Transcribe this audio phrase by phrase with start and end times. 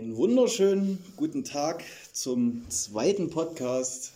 [0.00, 4.12] Einen wunderschönen guten Tag zum zweiten Podcast,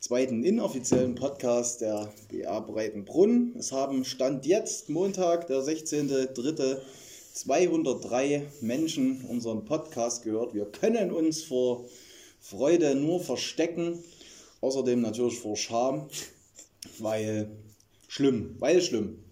[0.00, 3.54] zweiten inoffiziellen Podcast der BA Breitenbrunn.
[3.56, 10.52] Es haben Stand jetzt, Montag, der 16.03., Menschen unseren Podcast gehört.
[10.52, 11.84] Wir können uns vor
[12.40, 14.02] Freude nur verstecken,
[14.62, 16.08] außerdem natürlich vor Scham,
[16.98, 17.52] weil
[18.08, 19.22] schlimm, weil schlimm.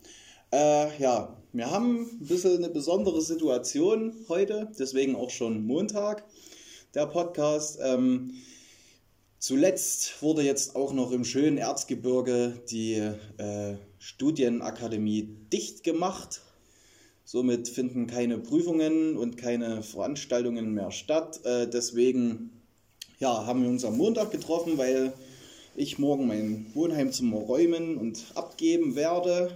[0.53, 6.24] Äh, ja, wir haben ein bisschen eine besondere Situation heute, deswegen auch schon Montag
[6.95, 7.79] der Podcast.
[7.83, 8.34] Ähm,
[9.38, 16.43] zuletzt wurde jetzt auch noch im schönen Erzgebirge die äh, Studienakademie dicht gemacht.
[17.24, 21.41] Somit finden keine Prüfungen und keine Veranstaltungen mehr statt.
[21.45, 22.51] Äh, deswegen
[23.19, 25.12] ja, haben wir uns am Montag getroffen, weil
[25.74, 29.51] ich morgen mein Wohnheimzimmer räumen und abgeben werde.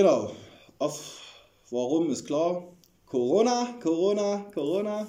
[0.00, 0.32] Genau,
[0.78, 1.20] auf
[1.68, 2.66] warum ist klar.
[3.04, 5.06] Corona, Corona, Corona.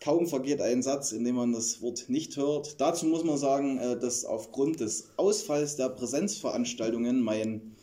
[0.00, 2.80] Kaum vergeht ein Satz, in dem man das Wort nicht hört.
[2.80, 7.76] Dazu muss man sagen, äh, dass aufgrund des Ausfalls der Präsenzveranstaltungen mein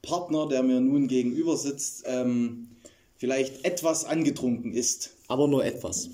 [0.00, 2.70] Partner, der mir nun gegenüber sitzt, ähm,
[3.18, 5.10] vielleicht etwas angetrunken ist.
[5.28, 6.08] Aber nur etwas.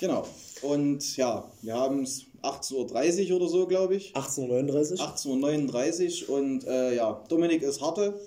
[0.00, 0.26] Genau.
[0.60, 4.14] Und ja, wir haben es 18.30 Uhr oder so, glaube ich.
[4.14, 8.20] 18.39 18.39 Uhr und äh, ja, Dominik ist harte.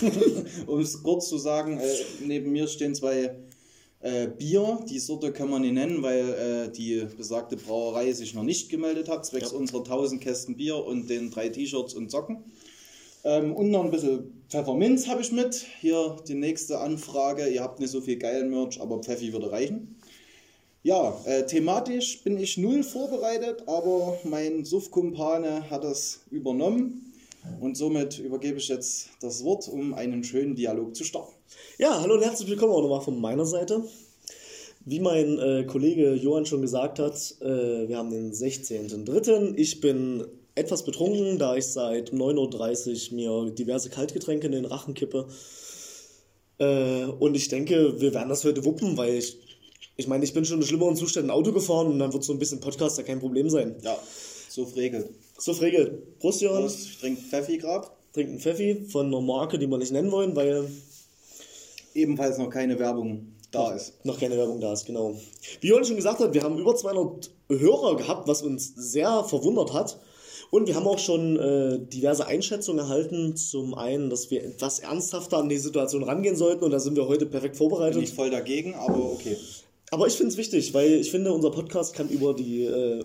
[0.66, 1.88] um es kurz zu sagen, äh,
[2.24, 3.36] neben mir stehen zwei
[4.00, 4.80] äh, Bier.
[4.88, 9.08] Die Sorte kann man nicht nennen, weil äh, die besagte Brauerei sich noch nicht gemeldet
[9.08, 9.58] hat, zwecks Ja.
[9.58, 12.44] unserer 1000 Kästen Bier und den drei T-Shirts und Socken.
[13.24, 15.66] Ähm, und noch ein bisschen Pfefferminz habe ich mit.
[15.80, 17.48] Hier die nächste Anfrage.
[17.48, 19.96] Ihr habt nicht so viel geilen Merch, aber Pfeffi würde reichen.
[20.84, 27.12] Ja, äh, thematisch bin ich null vorbereitet, aber mein Suff-Kumpane hat es übernommen.
[27.60, 31.32] Und somit übergebe ich jetzt das Wort, um einen schönen Dialog zu starten.
[31.78, 33.84] Ja, hallo und herzlich willkommen auch nochmal von meiner Seite.
[34.84, 39.54] Wie mein äh, Kollege Johann schon gesagt hat, äh, wir haben den 16.03.
[39.56, 40.24] Ich bin
[40.54, 45.26] etwas betrunken, da ich seit 9.30 Uhr mir diverse Kaltgetränke in den Rachen kippe.
[46.58, 49.38] Äh, und ich denke, wir werden das heute wuppen, weil ich,
[49.96, 52.38] ich meine, ich bin schon in schlimmeren Zuständen Auto gefahren und dann wird so ein
[52.38, 53.76] bisschen Podcast ja kein Problem sein.
[53.82, 53.98] Ja,
[54.48, 55.10] so regelt.
[55.38, 56.62] So, Frege, Prost, Johann.
[56.62, 57.88] Prost, ich trinke Pfeffi gerade.
[58.12, 60.68] Trinkt einen Pfeffi von einer Marke, die wir nicht nennen wollen, weil
[61.94, 64.04] Ebenfalls noch keine Werbung da ist.
[64.04, 65.14] Noch keine Werbung da ist, genau.
[65.60, 69.72] Wie Johann schon gesagt hat, wir haben über 200 Hörer gehabt, was uns sehr verwundert
[69.72, 69.98] hat.
[70.50, 73.36] Und wir haben auch schon äh, diverse Einschätzungen erhalten.
[73.36, 77.08] Zum einen, dass wir etwas ernsthafter an die Situation rangehen sollten und da sind wir
[77.08, 78.02] heute perfekt Bin vorbereitet.
[78.02, 79.36] ich voll dagegen, aber okay.
[79.90, 83.04] Aber ich finde es wichtig, weil ich finde, unser Podcast kann über die, äh,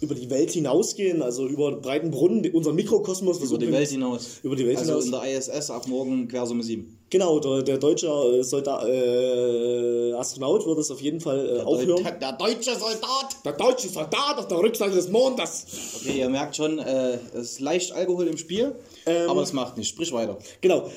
[0.00, 3.40] über die Welt hinausgehen, also über Breitenbrunn, unseren Mikrokosmos.
[3.40, 4.40] Über die Welt hinaus.
[4.42, 5.04] Über die Welt Also hinaus.
[5.06, 6.98] in der ISS ab morgen Quersumme 7.
[7.10, 12.02] Genau, der, der deutsche äh, Soldat, äh, Astronaut wird es auf jeden Fall äh, aufhören.
[12.02, 13.36] Der, der deutsche Soldat!
[13.44, 15.66] Der deutsche Soldat auf der Rückseite des Mondes.
[16.00, 18.74] Okay, ihr merkt schon, äh, es ist leicht Alkohol im Spiel,
[19.06, 19.90] Ähm, aber das macht nichts.
[19.92, 20.38] Sprich weiter.
[20.60, 20.88] Genau.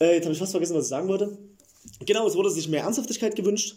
[0.00, 1.36] Äh, jetzt habe ich fast vergessen, was ich sagen wollte.
[2.06, 3.76] Genau, es wurde sich mehr Ernsthaftigkeit gewünscht.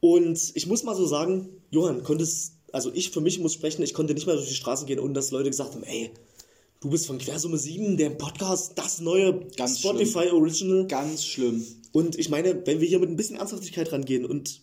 [0.00, 3.94] Und ich muss mal so sagen, Johann, konntest, also ich für mich muss sprechen, ich
[3.94, 6.10] konnte nicht mehr durch die Straßen gehen, ohne dass Leute gesagt haben, ey,
[6.80, 10.86] du bist von Quersumme 7, der Podcast, das neue Ganz Spotify Original.
[10.86, 11.64] Ganz schlimm.
[11.92, 14.60] Und ich meine, wenn wir hier mit ein bisschen Ernsthaftigkeit rangehen und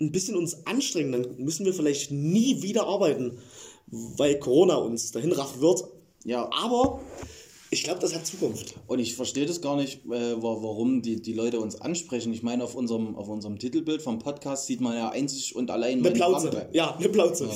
[0.00, 3.38] ein bisschen uns anstrengen, dann müssen wir vielleicht nie wieder arbeiten,
[3.86, 5.84] weil Corona uns dahin raffen wird.
[6.24, 6.50] Ja.
[6.52, 7.00] Aber
[7.70, 8.74] ich glaube, das hat Zukunft.
[8.86, 10.10] Und ich verstehe das gar nicht, äh,
[10.42, 12.32] wa- warum die, die Leute uns ansprechen.
[12.32, 15.98] Ich meine, auf unserem, auf unserem Titelbild vom Podcast sieht man ja einzig und allein
[16.00, 16.68] Eine Plauze.
[16.72, 17.48] Ja, eine Plauze.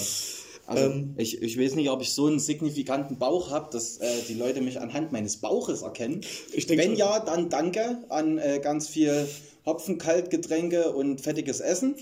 [0.66, 1.14] Also Ähm.
[1.16, 4.60] ich, ich weiß nicht, ob ich so einen signifikanten Bauch habe, dass äh, die Leute
[4.60, 6.20] mich anhand meines Bauches erkennen.
[6.68, 6.96] Wenn schon.
[6.96, 9.26] ja, dann danke an äh, ganz viel
[9.66, 11.96] Hopfen, Kaltgetränke und fettiges Essen.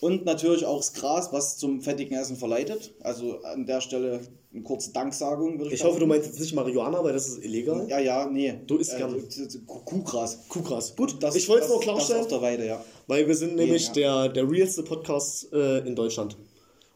[0.00, 2.94] Und natürlich auch das Gras, was zum fettigen Essen verleitet.
[3.00, 4.20] Also an der Stelle
[4.52, 5.58] eine kurze Danksagung.
[5.58, 7.86] Würde Ich hoffe, du meinst jetzt nicht Marihuana, weil das ist illegal.
[7.88, 8.54] Ja, ja, nee.
[8.66, 9.14] Du isst gern.
[9.14, 10.48] äh, Kuhgras.
[10.48, 10.96] Kuhgras.
[10.96, 12.84] Gut, Das, ich wollte es nur klarstellen, Das auf der Weide, ja.
[13.06, 13.92] weil wir sind nämlich ja.
[13.92, 16.36] der, der realste Podcast äh, in Deutschland.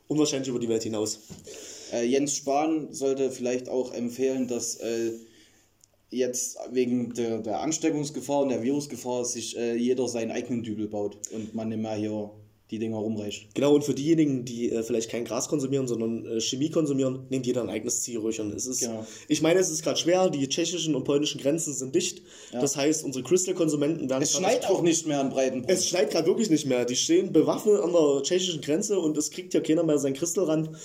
[0.09, 1.21] Und wahrscheinlich über die Welt hinaus.
[1.93, 5.13] Äh, Jens Spahn sollte vielleicht auch empfehlen, dass äh,
[6.11, 11.19] jetzt wegen der, der Ansteckungsgefahr und der Virusgefahr sich äh, jeder seinen eigenen Dübel baut
[11.33, 12.31] und man nicht mehr hier
[12.71, 13.55] die Dinger rumreicht.
[13.55, 17.47] Genau, und für diejenigen, die äh, vielleicht kein Gras konsumieren, sondern äh, Chemie konsumieren, nehmt
[17.47, 18.53] jeder ein eigenes Zierröhrchen.
[18.53, 19.07] Es ist, Genau.
[19.29, 22.23] Ich meine, es ist gerade schwer, die tschechischen und polnischen Grenzen sind dicht.
[22.53, 24.23] Das heißt, unsere Crystal-Konsumenten werden...
[24.23, 25.71] Es schneit auch nicht mehr an Breitenbrot.
[25.71, 26.85] Es schneit gerade wirklich nicht mehr.
[26.87, 30.45] Die stehen bewaffnet an der tschechischen Grenze und es kriegt ja keiner mehr sein Crystal
[30.45, 30.77] ran.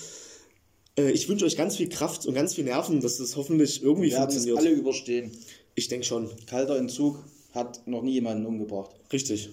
[0.97, 4.09] Äh, ich wünsche euch ganz viel Kraft und ganz viel Nerven, dass das hoffentlich irgendwie
[4.11, 4.57] Wir funktioniert.
[4.57, 5.31] alle überstehen.
[5.75, 6.29] Ich denke schon.
[6.45, 7.23] Kalter Entzug
[7.53, 8.91] hat noch nie jemanden umgebracht.
[9.13, 9.49] Richtig.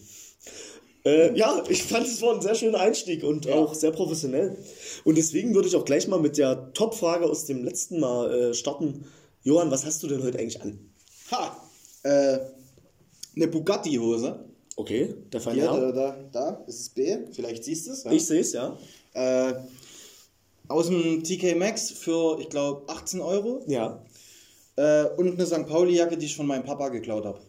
[1.07, 3.55] Äh, ja, ich fand es war ein sehr schöner Einstieg und Ja.
[3.55, 4.57] auch sehr professionell.
[5.05, 8.55] Und deswegen würde ich auch gleich mal mit der Top-Frage aus dem letzten Mal äh,
[8.55, 9.07] starten.
[9.45, 10.79] Johann, was hast du denn heute eigentlich an?
[11.31, 11.57] Ha!
[12.03, 12.39] Äh,
[13.37, 14.45] eine Bugatti-Hose.
[14.75, 17.19] Okay, der feine Hier, da, da, da ist es B.
[17.33, 18.03] Vielleicht siehst du es.
[18.05, 18.11] Ja?
[18.13, 18.77] Ich sehe es, ja.
[19.15, 19.55] Äh,
[20.69, 23.63] aus dem TK Maxx für, ich glaube, 18 Euro.
[23.69, 24.05] Ja.
[24.75, 25.67] Äh, und eine St.
[25.67, 27.41] Pauli-Jacke, die ich von meinem Papa geklaut habe.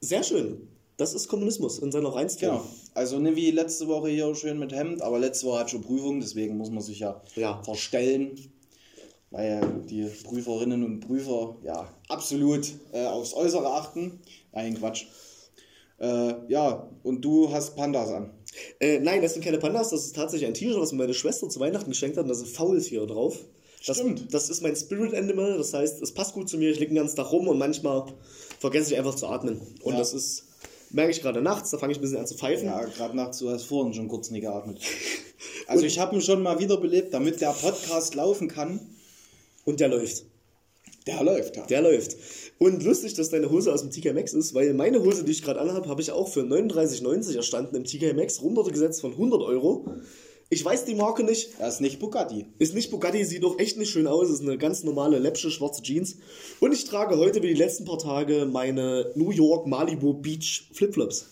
[0.00, 0.68] Sehr schön.
[0.96, 2.46] Das ist Kommunismus in seiner Reinste.
[2.46, 2.64] Genau.
[2.94, 6.20] Also nicht wie letzte Woche hier schön mit Hemd, aber letzte Woche hat schon Prüfung,
[6.20, 7.60] deswegen muss man sich ja, Ja.
[7.62, 8.38] verstellen.
[9.30, 9.60] Weil
[9.90, 14.20] die Prüferinnen und Prüfer ja absolut äh, aufs Äußere achten.
[14.52, 15.06] Nein, Quatsch.
[15.98, 18.30] Äh, ja, und du hast Pandas an.
[18.78, 21.48] Äh, nein, das sind keine Pandas, das ist tatsächlich ein T-Shirt, was mir meine Schwester
[21.48, 23.38] zu Weihnachten geschenkt hat und da sind Faultiere drauf.
[23.84, 24.32] Das, Stimmt.
[24.32, 26.96] das ist mein Spirit Animal, das heißt, es passt gut zu mir, ich liege den
[26.96, 28.04] ganzen Tag rum und manchmal
[28.60, 29.60] vergesse ich einfach zu atmen.
[29.82, 29.98] Und Ja.
[29.98, 30.44] das ist,
[30.94, 32.66] merke ich gerade nachts, da fange ich ein bisschen an zu pfeifen.
[32.66, 34.80] Ja, gerade nachts, du hast vorhin schon kurz nie geatmet.
[35.66, 38.80] Also ich habe ihn schon mal wiederbelebt, damit der Podcast laufen kann.
[39.64, 40.24] Und der läuft.
[41.06, 41.66] Der läuft, ja.
[41.66, 42.16] Der läuft.
[42.58, 45.42] Und lustig, dass deine Hose aus dem TK Maxx ist, weil meine Hose, die ich
[45.42, 49.86] gerade anhabe, habe ich auch für 39,90 erstanden im TK Maxx, runtergesetzt von 100 Euro.
[50.50, 52.46] Ich weiß die Marke nicht, Das ist nicht Bugatti.
[52.58, 54.30] Ist nicht Bugatti, sieht auch echt nicht schön aus.
[54.30, 56.16] Ist eine ganz normale, läppsche, schwarze Jeans.
[56.60, 61.26] Und ich trage heute wie die letzten paar Tage meine New York Malibu Beach Flipflops.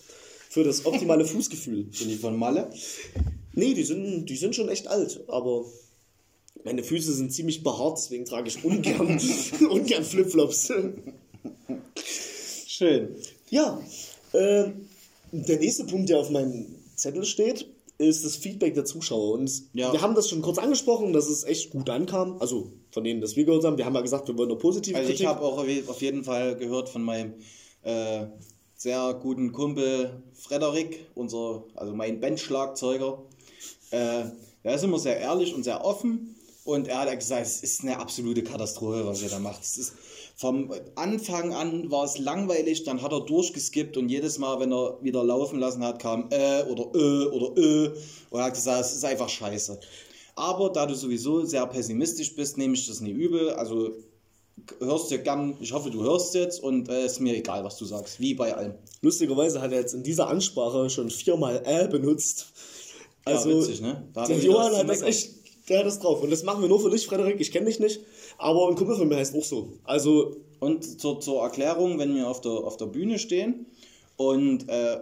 [0.49, 1.87] Für das optimale Fußgefühl.
[1.91, 2.69] Sind die von Malle?
[3.53, 5.65] Nee, die sind, die sind schon echt alt, aber
[6.63, 9.19] meine Füße sind ziemlich behaart, deswegen trage ich ungern,
[9.69, 10.71] ungern Flipflops.
[12.67, 13.15] Schön.
[13.49, 13.81] Ja,
[14.33, 14.65] äh,
[15.31, 17.67] der nächste Punkt, der auf meinem Zettel steht,
[17.97, 19.33] ist das Feedback der Zuschauer.
[19.33, 19.91] Und Ja.
[19.93, 22.37] wir haben das schon kurz angesprochen, dass es echt gut ankam.
[22.39, 23.77] Also von denen, das wir gehört haben.
[23.77, 25.27] Wir haben ja gesagt, wir wollen nur positive Also ich Kritik.
[25.27, 27.33] habe auch auf je- auf jeden Fall gehört von meinem
[27.83, 28.25] äh,
[28.75, 33.21] sehr guten Kumpel Frederik, unser, also mein Bandschlagzeuger.
[33.91, 34.23] Äh,
[34.63, 37.99] der ist immer sehr ehrlich und sehr offen und er hat gesagt, es ist eine
[37.99, 39.61] absolute Katastrophe, was ihr da macht.
[39.61, 39.93] Es ist
[40.35, 44.97] vom Anfang an war es langweilig, dann hat er durchgeskippt und jedes Mal, wenn er
[45.01, 47.87] wieder laufen lassen hat, kam äh oder äh oder äh
[48.29, 49.79] und er hat gesagt, es ist einfach scheiße.
[50.35, 53.51] Aber da du sowieso sehr pessimistisch bist, nehme ich das nie übel.
[53.51, 53.91] Also
[54.79, 57.77] hörst dir gern, ich hoffe, du hörst jetzt und es äh, ist mir egal, was
[57.77, 58.73] du sagst, wie bei allem.
[59.01, 62.47] Lustigerweise hat er jetzt in dieser Ansprache schon viermal äh benutzt.
[63.25, 64.07] Also, ja, witzig, ne?
[64.15, 65.29] Der er Johann hat das echt,
[65.69, 66.21] der hat das drauf.
[66.21, 67.39] Und das machen wir nur für dich, Frederik.
[67.39, 68.01] Ich kenne dich nicht.
[68.37, 69.73] Aber ein Kumpel von mir heißt auch so.
[69.83, 73.65] Also, Und zur, zur Erklärung, wenn wir auf der, auf der Bühne stehen
[74.15, 74.99] und, äh,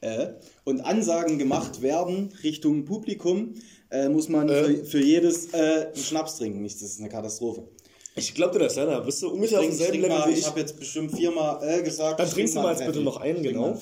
[0.00, 0.34] äh,
[0.64, 3.54] und Ansagen gemacht werden Richtung Publikum,
[3.90, 6.62] äh, muss man für, für jedes äh, einen Schnaps trinken.
[6.62, 7.68] Nicht, das ist eine Katastrophe.
[8.14, 8.86] ich glaube dir das, ja.
[8.86, 10.46] Da bist du ungefähr auf demselben Level mal, wie ich ich.
[10.46, 12.18] habe jetzt bestimmt viermal äh, gesagt.
[12.18, 13.78] Dann trink trinkst du mal jetzt bitte noch einen, genau.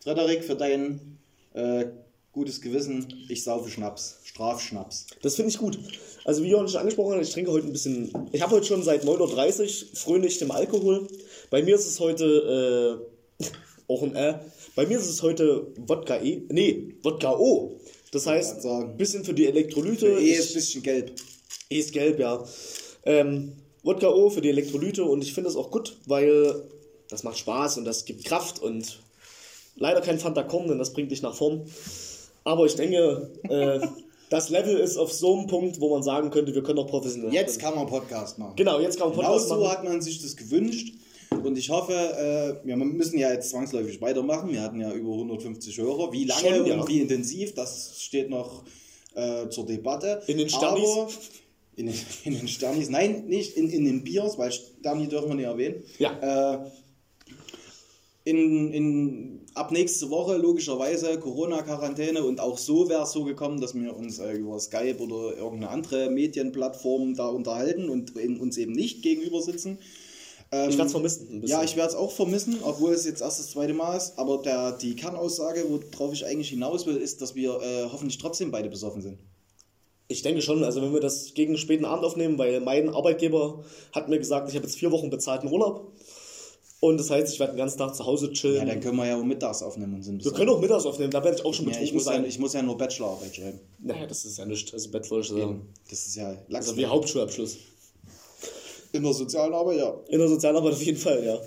[0.00, 1.18] Frederik, für dein
[1.54, 1.86] äh,
[2.32, 4.18] gutes Gewissen, ich saufe Schnaps.
[4.24, 5.06] Strafschnaps.
[5.22, 5.78] Das finde ich gut.
[6.24, 8.12] Also wie Johann schon angesprochen hat, ich trinke heute ein bisschen.
[8.32, 11.08] Ich habe heute schon seit 9.30 Uhr fröhlich dem Alkohol.
[11.50, 13.00] Bei mir ist es heute
[13.40, 13.44] äh,
[13.88, 14.38] auch ein äh.
[14.76, 16.42] Bei mir ist es heute Wodka E.
[16.50, 17.80] Nee, Wodka O.
[18.12, 20.16] Das heißt, ein bisschen für die Elektrolyte.
[20.16, 21.12] Für eh ist ein bisschen gelb.
[21.70, 22.44] E ist gelb, ja.
[23.04, 23.52] Ähm,
[23.82, 26.62] Wodka O für die Elektrolyte und ich finde das auch gut, weil
[27.08, 29.00] das macht Spaß und das gibt Kraft und
[29.76, 31.70] leider kein Fanta kommen, denn das bringt dich nach vorn.
[32.48, 33.78] Aber ich denke, äh,
[34.30, 37.30] das Level ist auf so einem Punkt, wo man sagen könnte, wir können auch professionell.
[37.32, 38.54] Jetzt kann man Podcast machen.
[38.56, 39.68] Genau, jetzt kann man Genau Podcast so machen.
[39.70, 40.94] hat man sich das gewünscht.
[41.30, 44.50] Und ich hoffe, äh, wir müssen ja jetzt zwangsläufig weitermachen.
[44.50, 46.10] Wir hatten ja über 150 Hörer.
[46.10, 46.80] Wie lange Schon, ja.
[46.80, 48.64] und wie intensiv, das steht noch
[49.14, 50.22] äh, zur Debatte.
[50.26, 50.88] In den Sternis?
[50.90, 51.08] Aber
[51.76, 55.34] in, den- in den Sternis, nein, nicht in, in den Biers, weil Sterni dürfen wir
[55.34, 55.82] nicht erwähnen.
[55.98, 56.54] Ja.
[56.54, 56.70] Äh,
[58.24, 63.74] in, in, ab nächste Woche logischerweise Corona-Quarantäne und auch so wäre es so gekommen, dass
[63.74, 68.72] wir uns äh, über Skype oder irgendeine andere Medienplattform da unterhalten und in, uns eben
[68.72, 69.78] nicht gegenüber sitzen.
[70.50, 71.42] Ähm, Ich werde es vermissen.
[71.46, 74.18] Ja, ich werde es auch vermissen, obwohl es jetzt erst das zweite Mal ist.
[74.18, 78.50] Aber der, die Kernaussage, worauf ich eigentlich hinaus will, ist, dass wir äh, hoffentlich trotzdem
[78.50, 79.18] beide besoffen sind.
[80.10, 83.62] Ich denke schon, also wenn wir das gegen späten Abend aufnehmen, weil mein Arbeitgeber
[83.92, 85.92] hat mir gesagt, ich habe jetzt vier Wochen bezahlten Urlaub.
[86.80, 88.58] Und das heißt, ich werde den ganzen Tag zu Hause chillen.
[88.58, 91.10] Ja, dann können wir ja auch mittags aufnehmen und sind wir können auch mittags aufnehmen,
[91.10, 92.24] da werde ich auch schon ja, betrunken ich, muss ja, sein.
[92.24, 93.60] ich muss ja nur Bachelorarbeit schreiben.
[93.80, 95.56] naja, das ist ja nicht, also Bachelor ist ja,
[95.90, 97.56] Das ist ja Lachs also wie Hauptschulabschluss.
[98.92, 99.92] in der sozialen Arbeit, ja.
[100.08, 101.40] In der Sozialarbeit auf jeden Fall, ja.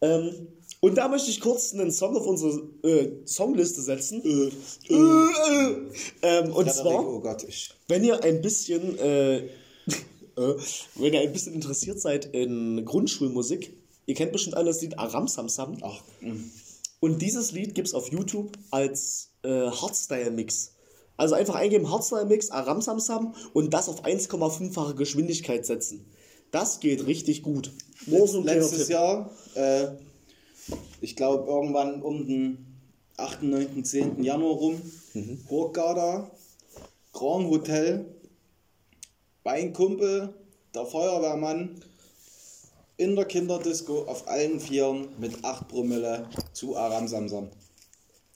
[0.00, 0.48] Ähm,
[0.80, 4.22] und da möchte ich kurz einen Song auf unsere äh, Songliste setzen.
[4.24, 5.76] Äh, äh,
[6.22, 7.46] ähm, und Ja, zwar, oh Gott,
[7.88, 9.46] wenn ihr ein bisschen, äh, äh,
[10.96, 13.72] wenn ihr ein bisschen interessiert seid in Grundschulmusik,
[14.06, 15.76] ihr kennt bestimmt alle das Lied Aram Sam Sam.
[15.82, 16.50] Ach, mm.
[17.00, 20.72] Und dieses Lied gibt es auf YouTube als äh, Hardstyle-Mix.
[21.16, 26.06] Also einfach eingeben Hardstyle-Mix, Aram Samsam und das auf 1,5-fache Geschwindigkeit setzen.
[26.50, 27.72] Das geht richtig gut.
[28.04, 28.88] Kleiner Letztes Tipp.
[28.90, 29.88] Jahr, äh,
[31.00, 32.66] ich glaube irgendwann um den
[33.16, 34.22] 8., 9., 10.
[34.22, 34.82] Januar rum,
[35.14, 35.38] Mhm.
[35.48, 36.30] Hurghada,
[37.12, 38.04] Grand Hotel,
[39.44, 40.34] mein Kumpel,
[40.74, 41.80] der Feuerwehrmann,
[42.96, 47.50] in der Kinderdisco auf allen Vieren mit 8 Promille zu Aram Samsam.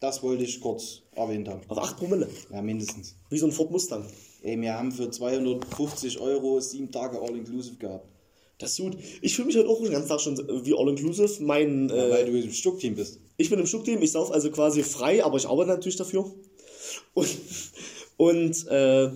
[0.01, 1.61] Das wollte ich kurz erwähnt haben.
[1.69, 2.29] Auf 8 Promille.
[2.51, 3.15] Ja, mindestens.
[3.29, 4.05] Wie so ein Ford Mustang.
[4.43, 8.07] Ey, wir haben für 250 Euro sieben Tage All-Inclusive gehabt.
[8.59, 8.97] Das ist gut.
[9.23, 11.43] Ich fühle mich heute auch den ganzen Tag schon wie All-Inclusive.
[11.43, 13.21] Mein, äh, Weil du im Stuckteam bist.
[13.37, 16.31] Ich bin im Schubteam, ich sauf also quasi frei, aber ich arbeite natürlich dafür.
[17.15, 17.29] Und,
[18.19, 19.11] und äh,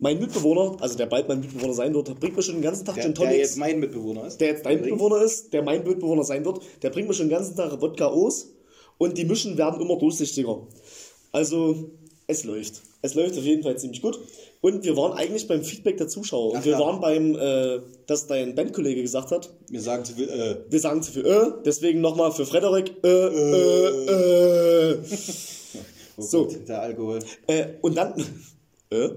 [0.00, 2.84] mein Mitbewohner, also der bald mein Mitbewohner sein wird, der bringt mir schon den ganzen
[2.84, 3.38] Tag Der, Gin der Tonics.
[3.38, 4.40] jetzt mein Mitbewohner ist.
[4.40, 5.00] der jetzt dein Übrigens.
[5.00, 8.06] Mitbewohner ist, der mein Mitbewohner sein wird, der bringt mir schon den ganzen Tag Wodka
[8.06, 8.48] aus
[8.98, 10.66] und die Mischen werden immer durchsichtiger.
[11.32, 11.90] Also,
[12.26, 12.82] es läuft.
[13.02, 14.18] Es läuft auf jeden Fall ziemlich gut.
[14.60, 16.52] Und wir waren eigentlich beim Feedback der Zuschauer.
[16.52, 16.78] Und wir ja.
[16.78, 21.02] waren beim, äh, dass dein Bandkollege gesagt hat, Mir sagen zu viel, äh, wir sagen
[21.02, 24.98] zu viel äh, deswegen nochmal für Frederik äh, äh, äh.
[26.18, 26.44] oh So.
[26.46, 27.20] Gott, der Alkohol.
[27.46, 28.12] Äh, und dann,
[28.90, 29.08] äh,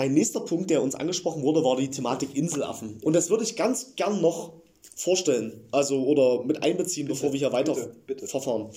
[0.00, 2.98] ein nächster Punkt, der uns angesprochen wurde, war die Thematik Inselaffen.
[3.02, 4.52] Und das würde ich ganz gern noch
[4.96, 8.26] vorstellen, also oder mit einbeziehen, bevor wir hier weiter bitte, bitte.
[8.26, 8.70] verfahren.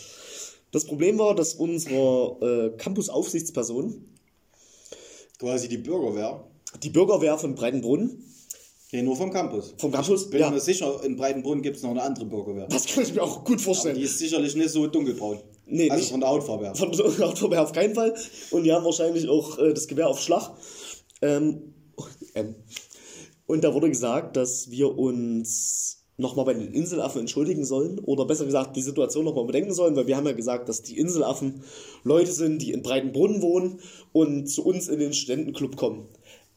[0.71, 4.05] Das Problem war, dass unsere äh, Campus-Aufsichtsperson,
[5.39, 6.43] Quasi die Bürgerwehr.
[6.81, 8.23] die Bürgerwehr von Breitenbrunn,
[8.91, 9.73] Nee, nur vom Campus.
[9.77, 12.67] vom Campus, Bin ja, mir sicher, in Breitenbrunn gibt es noch eine andere Bürgerwehr.
[12.67, 13.95] das kann ich mir auch gut Aber vorstellen.
[13.95, 15.39] die ist sicherlich nicht so dunkelbraun.
[15.65, 16.75] Nee, also nicht- von der Hautfarbe her.
[16.75, 18.13] Von der Autobahn auf keinen Fall.
[18.51, 20.51] Und die haben wahrscheinlich auch äh, das Gewehr auf Schlag.
[21.23, 21.73] Ähm,
[22.35, 22.55] ähm.
[23.45, 27.99] Und da wurde gesagt, dass wir uns nochmal bei den Inselaffen entschuldigen sollen.
[27.99, 30.97] Oder besser gesagt, die Situation nochmal bedenken sollen, weil wir haben ja gesagt, dass die
[30.97, 31.63] Inselaffen
[32.03, 33.79] Leute sind, die in Breitenbrunn wohnen
[34.11, 36.07] und zu uns in den Studentenclub kommen.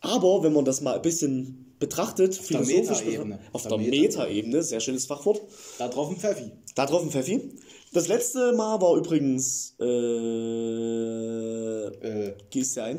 [0.00, 3.34] Aber wenn man das mal ein bisschen betrachtet, der philosophisch Metaebene.
[3.36, 5.40] betrachtet- auf Auf der der Meta- Metaebene, sehr schönes Fachwort,
[5.78, 6.52] Da drauf ein Pfeffi.
[6.74, 7.40] da drauf ein Pfeffi.
[7.92, 9.74] Das letzte Mal war übrigens.
[9.80, 9.86] Äh,
[11.86, 12.98] Äh, gehst du ein?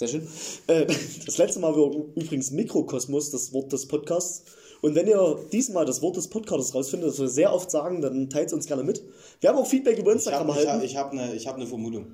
[0.00, 0.26] Sehr schön.
[0.66, 0.86] Äh,
[1.26, 4.44] das letzte Mal war übrigens Mikrokosmos, das Wort des Podcasts.
[4.80, 8.30] Und wenn ihr diesmal das Wort des Podcasts rausfindet, das wir sehr oft sagen, dann
[8.30, 9.02] teilt es uns gerne mit.
[9.40, 10.86] Wir haben auch Feedback über Instagram habe ich erhalten.
[10.86, 12.06] ich hab eine, ich hab eine Vermutung.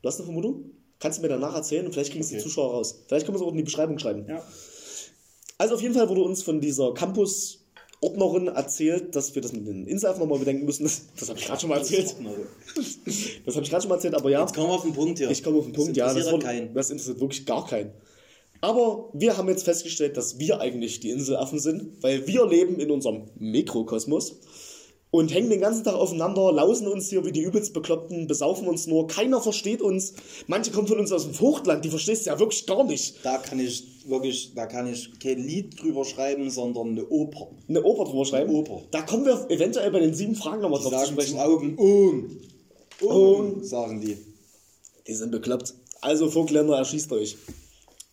[0.00, 0.70] Du hast eine Vermutung?
[1.00, 2.44] Kannst du mir danach erzählen und vielleicht kriegen es die Okay.
[2.44, 3.02] Zuschauer raus.
[3.06, 4.24] Vielleicht können wir es auch in die Beschreibung schreiben.
[4.26, 4.42] Ja.
[5.58, 6.94] Also auf jeden Fall wurde uns von dieser
[8.00, 10.84] Campus-Ordnerin erzählt, dass wir das mit den Inselaffen nochmal bedenken müssen.
[10.84, 12.14] Das, das habe ich gerade schon mal erzählt.
[13.44, 14.40] Das habe ich gerade schon mal erzählt, aber ja.
[14.40, 15.30] Jetzt kommen wir auf den Punkt hier.
[15.30, 16.06] Ich komme auf den Punkt, das ja.
[16.06, 17.90] Das, interessiert wurde, das interessiert wirklich gar keinen.
[18.60, 22.90] Aber wir haben jetzt festgestellt, dass wir eigentlich die Inselaffen sind, weil wir leben in
[22.90, 24.36] unserem Mikrokosmos
[25.10, 28.86] und hängen den ganzen Tag aufeinander, lausen uns hier wie die übelst Bekloppten, besaufen uns
[28.86, 30.14] nur, keiner versteht uns.
[30.46, 33.16] Manche kommen von uns aus dem Fruchtland, die verstehst du ja wirklich gar nicht.
[33.22, 37.48] Da kann ich wirklich, da kann ich kein Lied drüber schreiben, sondern eine Oper.
[37.68, 38.50] Eine Oper drüber schreiben.
[38.50, 38.82] Eine Oper.
[38.90, 41.38] Da kommen wir eventuell bei den sieben Fragen nochmal drauf zu sagen zu sprechen.
[41.38, 42.40] Augen, Augen.
[43.08, 44.16] Augen, sagen die.
[45.06, 45.74] Die sind bekloppt.
[46.00, 47.36] Also Vogtländer, erschießt euch.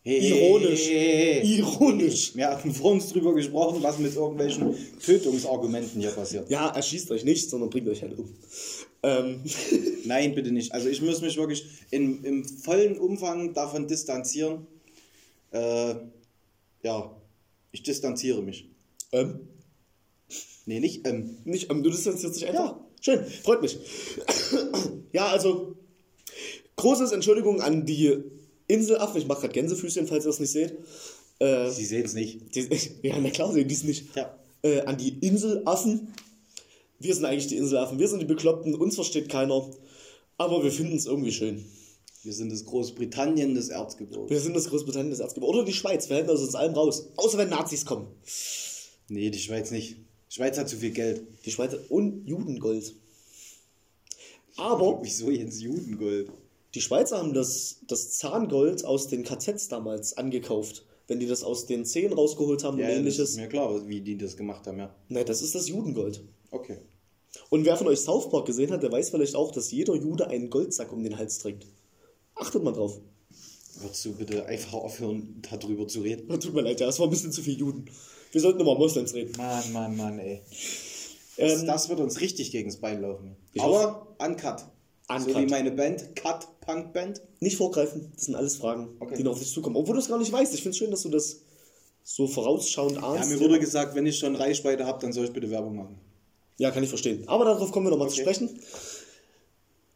[0.08, 0.88] Hey, Ironisch.
[0.88, 1.58] Hey, hey, hey.
[1.58, 2.36] Ironisch.
[2.36, 6.48] Wir hatten vor uns drüber gesprochen, was mit irgendwelchen Tötungsargumenten hier passiert.
[6.48, 8.30] Ja, erschießt euch nicht, sondern bringt euch halt um.
[9.02, 9.42] Ähm,
[10.06, 10.72] Nein, bitte nicht.
[10.74, 14.68] Also ich muss mich wirklich in, im vollen Umfang davon distanzieren.
[15.50, 15.96] Äh,
[16.84, 17.20] ja,
[17.72, 18.70] ich distanziere mich.
[19.12, 19.40] ähm,
[20.68, 21.38] Nee, nicht ähm.
[21.46, 22.76] nicht, ähm, du distanzierst dich einfach.
[22.76, 22.86] Ja.
[23.02, 23.80] Schön, freut mich.
[25.14, 25.78] ja, also,
[26.76, 28.24] großes Entschuldigung an die
[28.68, 29.20] Inselaffen.
[29.22, 30.78] Ich mache gerade Gänsefüßchen, falls ihr das nicht seht.
[31.40, 32.56] Äh, Sie sehen es nicht.
[32.56, 32.68] die,
[33.08, 34.16] ja, na klar, sehen die es nicht.
[34.16, 34.38] Ja.
[34.64, 36.14] Äh, an die Inselaffen.
[37.00, 38.00] Wir sind eigentlich die Inselaffen.
[38.00, 38.74] Wir sind die Bekloppten.
[38.76, 39.70] Uns versteht keiner.
[40.38, 41.66] Aber wir finden es irgendwie schön.
[42.24, 44.30] Wir sind das Großbritannien des Erzgebirges.
[44.30, 45.56] Wir sind das Großbritannien des Erzgebirges.
[45.56, 46.10] Oder die Schweiz.
[46.10, 47.10] Wir halten aus uns allem raus.
[47.18, 48.08] Außer wenn Nazis kommen.
[49.10, 49.98] Nee, die Schweiz nicht.
[50.30, 51.22] Die Schweiz hat zu viel Geld.
[51.46, 52.96] Die Schweiz und Judengold.
[54.58, 56.32] Aber Wieso jetzt Judengold?
[56.76, 60.86] Die Schweizer haben das, das Zahngold aus den KZs damals angekauft.
[61.08, 63.30] Wenn die das aus den Zähnen rausgeholt haben Ja, und das ähnliches.
[63.32, 64.96] ist mir klar, wie die das gemacht haben, ja.
[65.08, 66.24] Nein, das ist das Judengold.
[66.52, 66.78] Okay.
[67.50, 70.28] Und wer von euch South Park gesehen hat, der weiß vielleicht auch, dass jeder Jude
[70.28, 71.68] einen Goldsack um den Hals trägt.
[72.34, 73.00] Achtet mal drauf.
[73.82, 76.28] Würdest du bitte einfach aufhören, darüber zu reden?
[76.40, 77.86] Tut mir leid, ja, es war ein bisschen zu viel Juden.
[78.32, 79.34] Wir sollten immer Moslems reden.
[79.38, 80.42] Mann, Mann, Mann, ey.
[81.38, 83.36] Das, Ähm, das wird uns richtig gegens Bein laufen.
[83.60, 84.66] Aber uncut.
[85.08, 85.36] So Uncut.
[85.42, 87.22] wie meine Band, Cut Punk Band.
[87.40, 89.16] nicht vorgreifen, das sind alles Fragen, Okay.
[89.18, 89.76] die noch auf dich zukommen.
[89.76, 90.54] Obwohl du es gar nicht weißt.
[90.54, 91.42] Ich finde es schön, dass du das
[92.04, 93.30] so vorausschauend Ja, ahnst.
[93.30, 96.00] mir wurde gesagt, wenn ich schon Reichweite habe, dann soll ich bitte Werbung machen.
[96.58, 97.28] Ja, kann ich verstehen.
[97.28, 98.24] Aber darauf kommen wir nochmal zu Okay.
[98.34, 98.60] sprechen.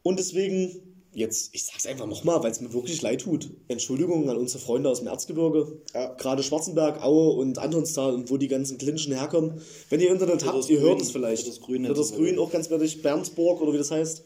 [0.04, 0.80] Und deswegen,
[1.14, 3.50] jetzt, ich sag's einfach nochmal, weil es mir wirklich leid tut.
[3.68, 5.80] Entschuldigung an unsere Freunde aus dem Erzgebirge.
[5.94, 6.14] Ja.
[6.16, 9.62] Gerade Schwarzenberg, Aue und Antonstal und wo die ganzen Klinischen herkommen.
[9.90, 11.48] Wenn ihr Internet habt, das ihr hört es vielleicht.
[11.48, 13.02] das Grün das Grün so- auch ganz wertig.
[13.02, 14.24] Bernsburg oder wie das heißt.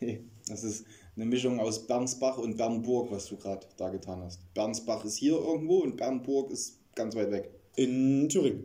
[0.00, 0.84] Nee, das ist
[1.16, 4.40] eine Mischung aus Bernsbach und Bernburg, was du gerade da getan hast.
[4.54, 7.50] Bernsbach ist hier irgendwo und Bernburg ist ganz weit weg.
[7.76, 8.64] In Thüringen.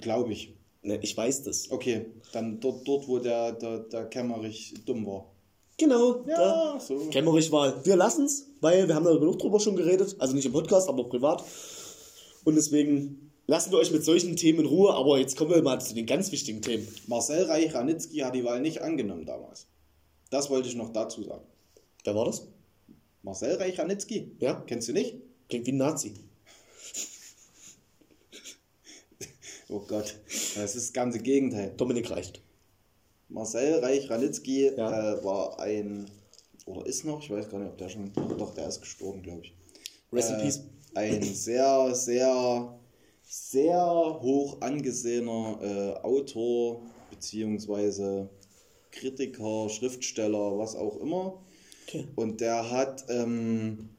[0.00, 0.54] Glaube ich.
[0.82, 1.70] Ne, ich weiß das.
[1.70, 5.26] Okay, dann dort, dort wo der, der, der Kämmerich dumm war.
[5.78, 6.24] Genau.
[6.26, 6.74] da.
[6.74, 6.96] Ja, so.
[7.10, 7.80] Kämmerich-Wahl.
[7.84, 10.16] Wir lassen's, weil wir haben da genug drüber schon geredet.
[10.18, 11.44] Also nicht im Podcast, aber privat.
[12.44, 14.94] Und deswegen lassen wir euch mit solchen Themen in Ruhe.
[14.94, 16.86] Aber jetzt kommen wir mal zu den ganz wichtigen Themen.
[17.06, 19.66] Marcel Reich-Ranitzky hat die Wahl nicht angenommen damals.
[20.30, 21.44] Das wollte ich noch dazu sagen.
[22.04, 22.46] Wer war das?
[23.22, 24.32] Marcel Reich-Ranitzky?
[24.38, 24.62] Ja.
[24.66, 25.16] Kennst du nicht?
[25.48, 26.14] Klingt wie ein Nazi.
[29.68, 30.14] Oh Gott,
[30.54, 31.74] das ist das ganze Gegenteil.
[31.76, 32.40] Dominik reicht.
[33.28, 35.14] Marcel Reich-Ranitzky Ja.
[35.14, 36.08] äh, war ein,
[36.66, 39.42] oder ist noch, ich weiß gar nicht, ob der schon, doch, der ist gestorben, glaube
[39.42, 39.54] ich.
[40.12, 40.60] Rest in Äh, Peace.
[40.94, 42.78] Ein sehr, sehr,
[43.22, 43.84] sehr
[44.22, 48.30] hoch angesehener äh, Autor, beziehungsweise
[48.90, 51.42] Kritiker, Schriftsteller, was auch immer.
[51.86, 52.06] Okay.
[52.16, 53.90] Und der hat ähm,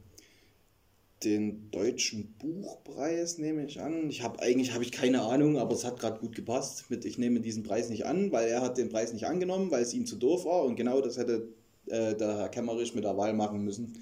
[1.24, 4.08] den deutschen Buchpreis, nehme ich an.
[4.08, 6.90] Ich habe eigentlich habe ich keine Ahnung, aber es hat gerade gut gepasst.
[6.90, 9.82] Mit ich nehme diesen Preis nicht an, weil er hat den Preis nicht angenommen, weil
[9.82, 10.64] es ihm zu doof war.
[10.64, 11.48] Und genau das hätte
[11.86, 13.98] äh, der Herr Kemmerich mit der Wahl machen müssen,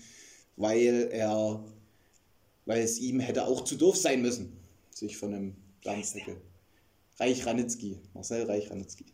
[0.56, 1.64] weil er,
[2.66, 4.56] weil es ihm hätte auch zu doof sein müssen,
[4.90, 6.36] sich von einem Bernsnickel.
[7.18, 9.06] Reich Ranitzky, Marcel Reich Ranitzky.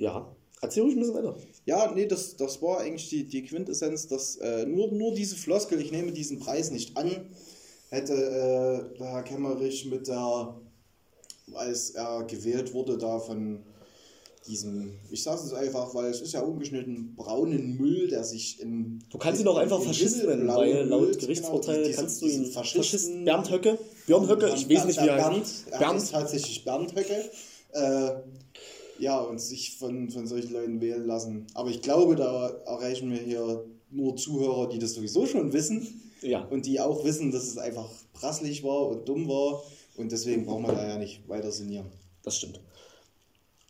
[0.00, 0.34] Ja.
[0.62, 1.36] Erzähl ruhig ein bisschen weiter.
[1.64, 5.80] Ja, nee, das, das war eigentlich die, die Quintessenz, dass äh, nur, nur diese Floskel,
[5.80, 7.10] ich nehme diesen Preis nicht an,
[7.90, 10.54] hätte äh, der Herr Kemmerich mit der,
[11.54, 13.62] als er gewählt wurde, da von
[14.46, 18.98] diesem, ich sage es einfach, weil es ist ja ungeschnitten, braunen Müll, der sich in.
[19.10, 22.26] Du kannst ihn auch einfach in Faschist nennen, weil laut müllt, Gerichtsurteil genau, kannst du
[22.26, 23.78] ihn Faschisten- Faschist Bernd Höcke.
[24.06, 25.64] Björn Höcke, ich weiß nicht, wie er Bernd, heißt.
[25.70, 26.02] er Bernd.
[26.02, 27.30] ist tatsächlich Bernd Höcke.
[27.72, 28.10] Äh,
[29.00, 31.46] ja, und sich von, von solchen Leuten wählen lassen.
[31.54, 36.02] Aber ich glaube, da erreichen wir hier nur Zuhörer, die das sowieso schon wissen.
[36.20, 36.44] Ja.
[36.44, 39.62] Und die auch wissen, dass es einfach prasslich war und dumm war.
[39.96, 41.86] Und deswegen brauchen wir da ja nicht weiter sinnieren.
[42.22, 42.60] Das stimmt.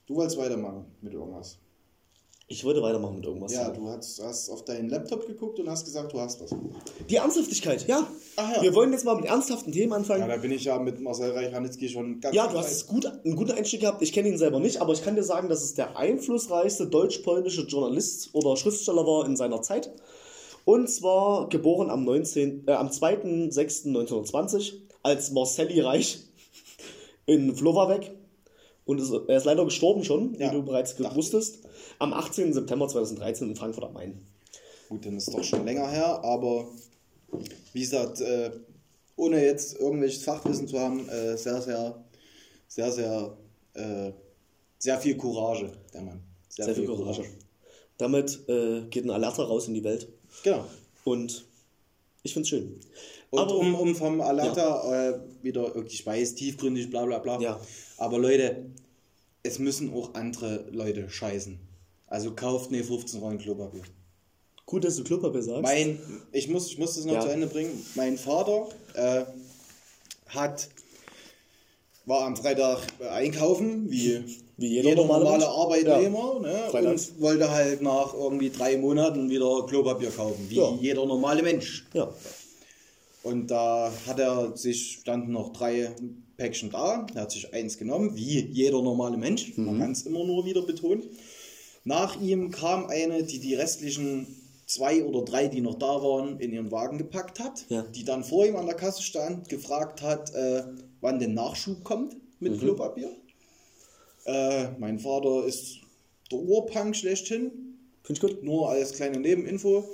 [0.07, 1.59] Du wolltest weitermachen mit irgendwas.
[2.53, 3.53] Ich wollte weitermachen mit irgendwas.
[3.53, 6.51] Ja, du hast, hast auf deinen Laptop geguckt und hast gesagt, du hast was.
[7.09, 8.05] Die Ernsthaftigkeit, ja.
[8.35, 8.63] Ach ja.
[8.63, 10.23] Wir wollen jetzt mal mit ernsthaften Themen anfangen.
[10.23, 13.37] Ja, da bin ich ja mit Marcel Reich-Ranitzky schon ganz Ja, du hast gut, einen
[13.37, 14.03] guten Einstieg gehabt.
[14.03, 17.67] Ich kenne ihn selber nicht, aber ich kann dir sagen, dass es der einflussreichste deutsch-polnische
[17.67, 19.93] Journalist oder Schriftsteller war in seiner Zeit.
[20.65, 24.73] Und zwar geboren am, 19, äh, am 2.6.1920
[25.05, 26.19] als Marcelli Reich
[27.27, 28.11] in Vlowawek.
[28.85, 31.61] Und ist, er ist leider gestorben schon, Ja, wie du bereits wusstest,
[31.99, 32.53] am 18.
[32.53, 34.27] September 2013 in Frankfurt am Main.
[34.89, 36.67] Gut, dann ist es doch schon länger her, aber
[37.73, 38.51] wie gesagt, äh,
[39.17, 42.05] ohne jetzt irgendwelches Fachwissen zu haben, äh, sehr, sehr,
[42.67, 43.37] sehr, sehr,
[43.75, 44.13] äh,
[44.79, 46.21] sehr viel Courage, der Mann.
[46.49, 47.25] Sehr viel Courage.
[47.99, 50.09] Damit äh, geht ein Alerta raus in die Welt.
[50.43, 50.65] Genau.
[51.05, 51.45] Und
[52.23, 52.81] ich finde es schön.
[53.31, 57.41] Und Aber- um, um vom Alata äh, wieder, ich weiß, tiefgründig, bla bla bla.
[57.41, 57.61] Ja.
[57.97, 58.67] Aber Leute,
[59.43, 61.59] es müssen auch andere Leute scheißen.
[62.09, 63.83] Also kauft ne 15 Rollen Klopapier.
[64.67, 65.63] Gut, dass du Klopapier sagst.
[65.63, 65.99] Mein,
[66.33, 67.21] ich muss, ich muss das noch Ja.
[67.21, 67.71] zu Ende bringen.
[67.95, 69.25] Mein Vater äh,
[70.27, 70.69] hat,
[72.07, 74.25] war am Freitag äh, einkaufen, wie,
[74.57, 75.57] Wie jeder normale normale Mensch.
[75.57, 76.63] Arbeitnehmer, ne?
[76.71, 77.11] Freitags.
[77.11, 80.71] und wollte halt nach irgendwie drei Monaten wieder Klopapier kaufen, wie Ja.
[80.81, 81.87] jeder normale Mensch.
[81.95, 82.13] ja.
[83.23, 85.91] Und da hat er sich, standen noch drei
[86.39, 90.25] Päckchen da, er hat sich eins genommen, wie jeder normale Mensch, man kann es immer
[90.25, 91.05] nur wieder betonen.
[91.85, 94.27] Nach ihm kam eine, die die restlichen
[94.67, 97.83] zwei oder drei, die noch da waren, in ihren Wagen gepackt hat, Ja.
[97.83, 100.63] die dann vor ihm an der Kasse stand, gefragt hat, äh,
[101.01, 103.11] wann der Nachschub kommt mit Klopapier.
[104.25, 105.79] Äh, mein Vater ist
[106.31, 107.51] der Urpunk schlechthin,
[108.03, 108.43] Finde ich gut.
[108.45, 109.85] nur als kleine Nebeninfo.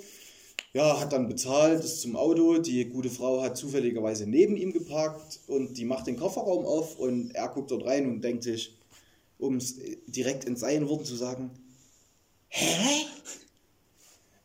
[0.76, 2.58] Ja, hat dann bezahlt, ist zum Auto.
[2.58, 7.30] Die gute Frau hat zufälligerweise neben ihm geparkt und die macht den Kofferraum auf und
[7.34, 8.76] er guckt dort rein und denkt sich,
[9.38, 11.50] um es direkt in seinen Worten zu sagen,
[12.48, 13.06] hä?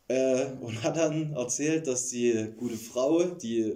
[0.08, 3.74] Äh, und hat dann erzählt, dass die gute Frau, die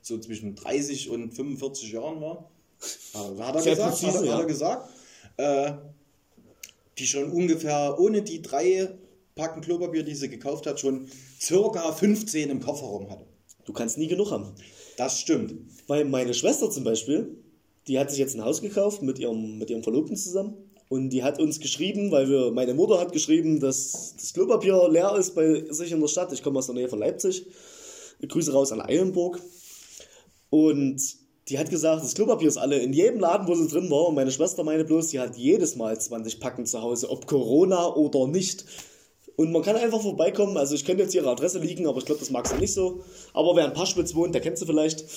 [0.00, 2.50] so zwischen 30 und 45 Jahren war,
[3.38, 4.32] hat er gesagt, präzise, hat, er- ja.
[4.32, 4.90] hat er gesagt
[5.36, 5.72] äh,
[6.98, 8.90] die schon ungefähr ohne die drei
[9.34, 11.08] Packen Klopapier, die sie gekauft hat, schon
[11.40, 13.26] circa 15 im Kofferraum hatte.
[13.64, 14.52] Du kannst nie genug haben.
[14.96, 15.54] Das stimmt.
[15.86, 17.36] Weil meine Schwester zum Beispiel,
[17.86, 20.54] die hat sich jetzt ein Haus gekauft mit ihrem, mit ihrem Verlobten zusammen.
[20.88, 25.16] Und die hat uns geschrieben, weil wir, meine Mutter hat geschrieben, dass das Klopapier leer
[25.16, 26.32] ist bei sich in der Stadt.
[26.32, 27.46] Ich komme aus der Nähe von Leipzig.
[28.26, 29.40] Grüße raus an Eilenburg.
[30.50, 31.00] Und
[31.48, 34.08] die hat gesagt, das Klopapier ist alle in jedem Laden, wo sie drin war.
[34.08, 37.94] Und meine Schwester meine bloß, die hat jedes Mal 20 Packen zu Hause, ob Corona
[37.94, 38.66] oder nicht.
[39.36, 40.56] Und man kann einfach vorbeikommen.
[40.56, 43.02] Also ich könnte jetzt ihre Adresse liegen, aber ich glaube, das mag sie nicht so.
[43.32, 45.04] Aber wer in Paschwitz wohnt, der kennt sie vielleicht.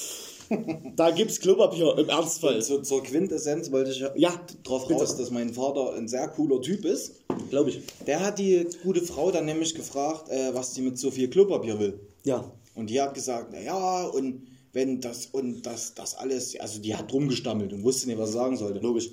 [0.96, 2.62] Da gibt es Klopapier im Ernstfall.
[2.62, 4.32] Zu, zur Quintessenz wollte ich Ja,
[4.64, 5.00] drauf bitte.
[5.00, 7.14] raus, dass mein Vater ein sehr cooler Typ ist.
[7.50, 7.82] Glaube ich.
[8.06, 11.80] Der hat die gute Frau dann nämlich gefragt, äh, was sie mit so viel Klopapier
[11.80, 12.00] will.
[12.26, 12.52] Ja.
[12.76, 16.96] Und die hat gesagt, na ja, und wenn das und das, das alles, also die
[16.96, 18.80] hat rumgestammelt und wusste nicht, was sie sagen sollte.
[18.80, 19.10] Logisch.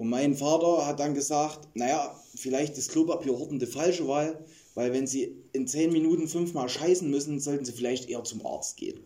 [0.00, 4.42] Und mein Vater hat dann gesagt, naja, vielleicht ist Klopapierhorten die falsche Wahl,
[4.74, 8.78] weil wenn sie in 10 Minuten fünfmal scheißen müssen, sollten sie vielleicht eher zum Arzt
[8.78, 8.98] gehen.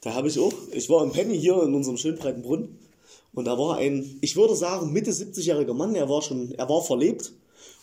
[0.00, 0.52] Da habe ich auch.
[0.72, 2.80] Ich war im Penny hier in unserem schönen breiten Brunnen.
[3.32, 5.94] Und da war ein, ich würde sagen, Mitte 70-jähriger Mann.
[5.94, 7.32] Er war schon, er war verlebt.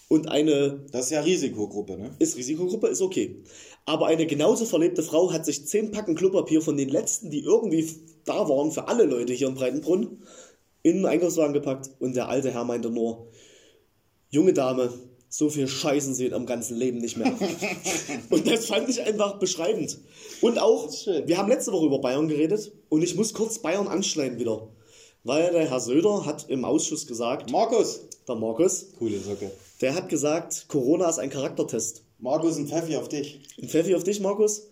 [0.10, 2.12] Und eine Das ist ja Risikogruppe, ne?
[2.20, 3.38] ist Risikogruppe, ist okay.
[3.86, 7.90] Aber eine genauso verlebte Frau hat sich zehn Packen Klopapier von den letzten, die irgendwie
[8.26, 10.18] da waren, für alle Leute hier im Breitenbrunn,
[10.86, 11.90] in den Einkaufswagen gepackt.
[12.00, 13.32] Und der alte Herr meinte nur,
[14.30, 14.94] junge Dame,
[15.30, 17.34] so viel scheißen sie am ganzen Leben nicht mehr.
[18.30, 19.98] und das fand ich einfach beschreibend.
[20.42, 20.88] Und auch,
[21.26, 24.68] wir haben letzte Woche über Bayern geredet und ich muss kurz Bayern anschneiden wieder.
[25.24, 28.02] Weil der Herr Söder hat im Ausschuss gesagt, Markus!
[28.28, 29.52] der Markus, Coole Socke.
[29.82, 32.04] der hat gesagt, Corona ist ein Charaktertest.
[32.20, 33.40] Markus, ein Pfeffi auf dich.
[33.60, 34.68] Ein Pfeffi auf dich, Markus.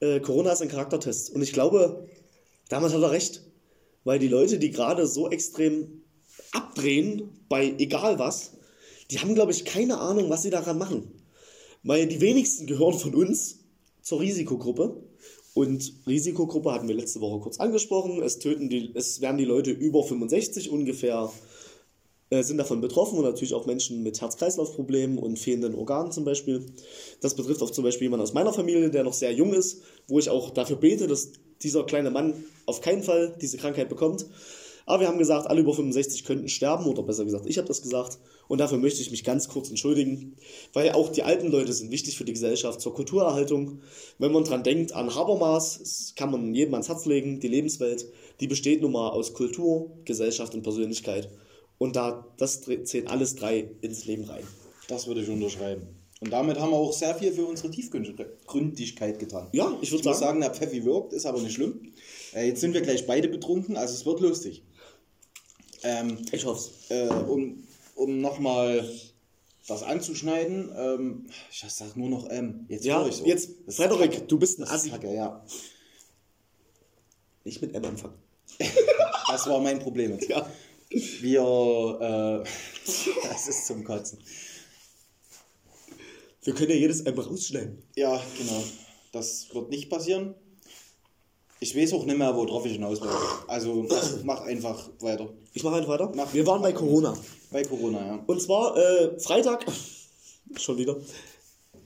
[0.00, 1.32] Äh, Corona ist ein Charaktertest.
[1.32, 2.08] Und ich glaube,
[2.68, 3.42] damit hat er recht.
[4.04, 6.02] Weil die Leute, die gerade so extrem
[6.52, 8.52] abdrehen, bei egal was,
[9.10, 11.10] die haben, glaube ich, keine Ahnung, was sie daran machen.
[11.82, 13.58] Weil die wenigsten gehören von uns
[14.02, 15.02] zur Risikogruppe.
[15.54, 18.22] Und Risikogruppe hatten wir letzte Woche kurz angesprochen.
[18.22, 21.30] Es töten die, es werden die Leute über 65 ungefähr
[22.30, 26.66] äh, sind davon betroffen und natürlich auch Menschen mit Herz-Kreislauf-Problemen und fehlenden Organen zum Beispiel.
[27.20, 30.18] Das betrifft auch zum Beispiel jemanden aus meiner Familie, der noch sehr jung ist, wo
[30.18, 31.32] ich auch dafür bete, dass
[31.64, 32.34] dieser kleine Mann
[32.66, 34.26] auf keinen Fall diese Krankheit bekommt.
[34.86, 37.80] Aber wir haben gesagt, alle über 65 könnten sterben, oder besser gesagt, ich habe das
[37.80, 38.18] gesagt.
[38.48, 40.36] Und dafür möchte ich mich ganz kurz entschuldigen,
[40.74, 43.80] weil auch die alten Leute sind wichtig für die Gesellschaft, zur Kulturerhaltung.
[44.18, 48.06] Wenn man dran denkt an Habermas, kann man jedem ans Herz legen, die Lebenswelt,
[48.40, 51.30] die besteht nun mal aus Kultur, Gesellschaft und Persönlichkeit.
[51.78, 54.44] Und da, das zählt alles drei ins Leben rein.
[54.88, 56.03] Das würde ich unterschreiben.
[56.24, 59.48] Und damit haben wir auch sehr viel für unsere Tiefgründigkeit getan.
[59.52, 61.92] Ja, ich würde sagen, sagen, der Pfeffi wirkt, ist aber nicht schlimm.
[62.34, 64.64] Äh, jetzt sind wir gleich beide betrunken, also es wird lustig.
[65.82, 67.62] Ähm, ich hoffe äh, um
[67.94, 68.88] um nochmal
[69.68, 72.64] das anzuschneiden, ähm, ich sag nur noch M.
[72.68, 73.26] Jetzt Ja, höre ich so.
[73.26, 74.90] jetzt, Frederik, du bist ein Assi.
[74.90, 75.44] Kacke, ja.
[77.44, 78.14] Nicht mit M anfangen.
[79.26, 80.28] Das war mein Problem jetzt.
[80.28, 80.48] Ja.
[80.90, 82.48] Wir, äh,
[83.28, 84.18] das ist zum Kotzen.
[86.44, 87.82] Wir können ja jedes M rausschneiden.
[87.96, 88.62] Ja, genau.
[89.12, 90.34] Das wird nicht passieren.
[91.58, 93.08] Ich weiß auch nicht mehr, worauf ich hinaus will.
[93.48, 93.86] Also
[94.24, 95.30] mach einfach weiter.
[95.54, 96.12] Ich mache einfach weiter.
[96.14, 96.34] Mach.
[96.34, 97.16] Wir waren bei Corona.
[97.50, 98.24] Bei Corona, ja.
[98.26, 99.64] Und zwar äh, Freitag,
[100.56, 100.96] schon wieder,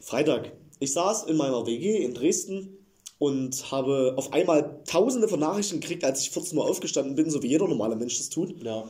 [0.01, 0.53] Freitag.
[0.81, 2.79] Ich saß in meiner WG in Dresden
[3.19, 7.43] und habe auf einmal tausende von Nachrichten gekriegt, als ich 14 Uhr aufgestanden bin, so
[7.43, 8.61] wie jeder normale Mensch das tut.
[8.65, 8.89] Ja.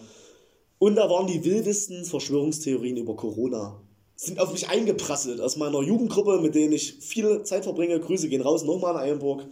[0.79, 3.83] Und da waren die wildesten Verschwörungstheorien über Corona.
[4.21, 8.01] Sind auf mich eingeprasselt aus meiner Jugendgruppe, mit denen ich viel Zeit verbringe.
[8.01, 9.45] Grüße gehen raus, nochmal in Eilenburg.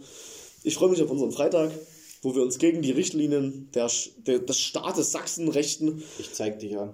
[0.63, 1.71] Ich freue mich auf unseren Freitag,
[2.21, 6.03] wo wir uns gegen die Richtlinien der, der, des Staates Sachsen richten.
[6.19, 6.93] Ich zeig dich an.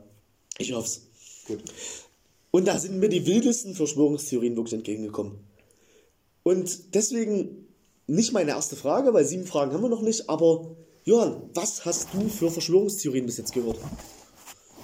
[0.60, 1.02] Ich hoffe es.
[1.48, 1.64] Gut.
[2.52, 5.40] Und da sind mir die wildesten Verschwörungstheorien wirklich entgegengekommen.
[6.44, 7.68] Und deswegen
[8.06, 12.10] nicht meine erste Frage, weil sieben Fragen haben wir noch nicht, aber Johann, was hast
[12.14, 13.80] du für Verschwörungstheorien bis jetzt gehört?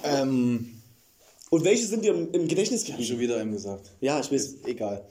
[0.02, 0.79] Ähm,
[1.50, 3.08] Und welche sind dir im, im Gedächtnis hab ich geblieben?
[3.08, 3.90] schon wieder M gesagt.
[4.00, 4.56] Ja, ich weiß.
[4.64, 5.04] Egal.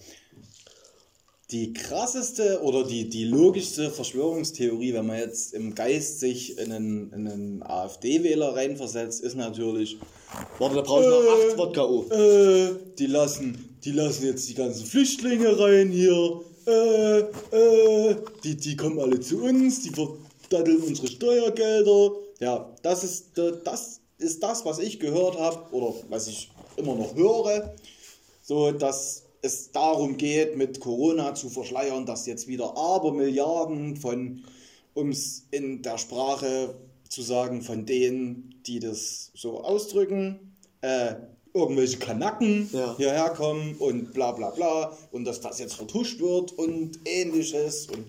[1.52, 7.12] Die krasseste oder die, die logischste Verschwörungstheorie, wenn man jetzt im Geist sich in einen,
[7.12, 9.98] in einen AfD-Wähler reinversetzt, ist natürlich,
[10.60, 11.50] Warte, da brauche ich noch Äh.
[11.50, 12.06] acht Wodka O.
[12.12, 18.76] äh, die lassen, die lassen jetzt die ganzen Flüchtlinge rein hier, äh, äh, die, die
[18.78, 22.12] kommen alle zu uns, die verdatteln unsere Steuergelder.
[22.40, 23.26] Ja, das ist,
[23.66, 27.74] das ist das, was ich gehört habe oder was ich immer noch höre.
[28.44, 34.44] So, dass es darum geht, mit Corona zu verschleiern, dass jetzt wieder Abermilliarden von,
[34.94, 36.76] um es in der Sprache
[37.08, 41.16] zu sagen, von denen, die das so ausdrücken, äh,
[41.54, 42.96] irgendwelche Kanacken Ja.
[42.98, 48.06] hierher kommen und bla bla bla und dass das jetzt vertuscht wird und ähnliches und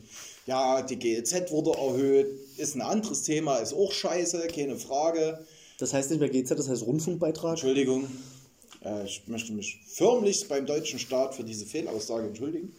[0.46, 2.27] ja, die GEZ wurde erhöht.
[2.57, 5.46] ist ein anderes Thema, ist auch scheiße, keine Frage.
[5.81, 7.53] Das heißt nicht mehr GZ, das heißt Rundfunkbeitrag.
[7.53, 8.07] Entschuldigung,
[8.85, 12.75] äh, ich möchte mich förmlich beim deutschen Staat für diese Fehlaussage entschuldigen.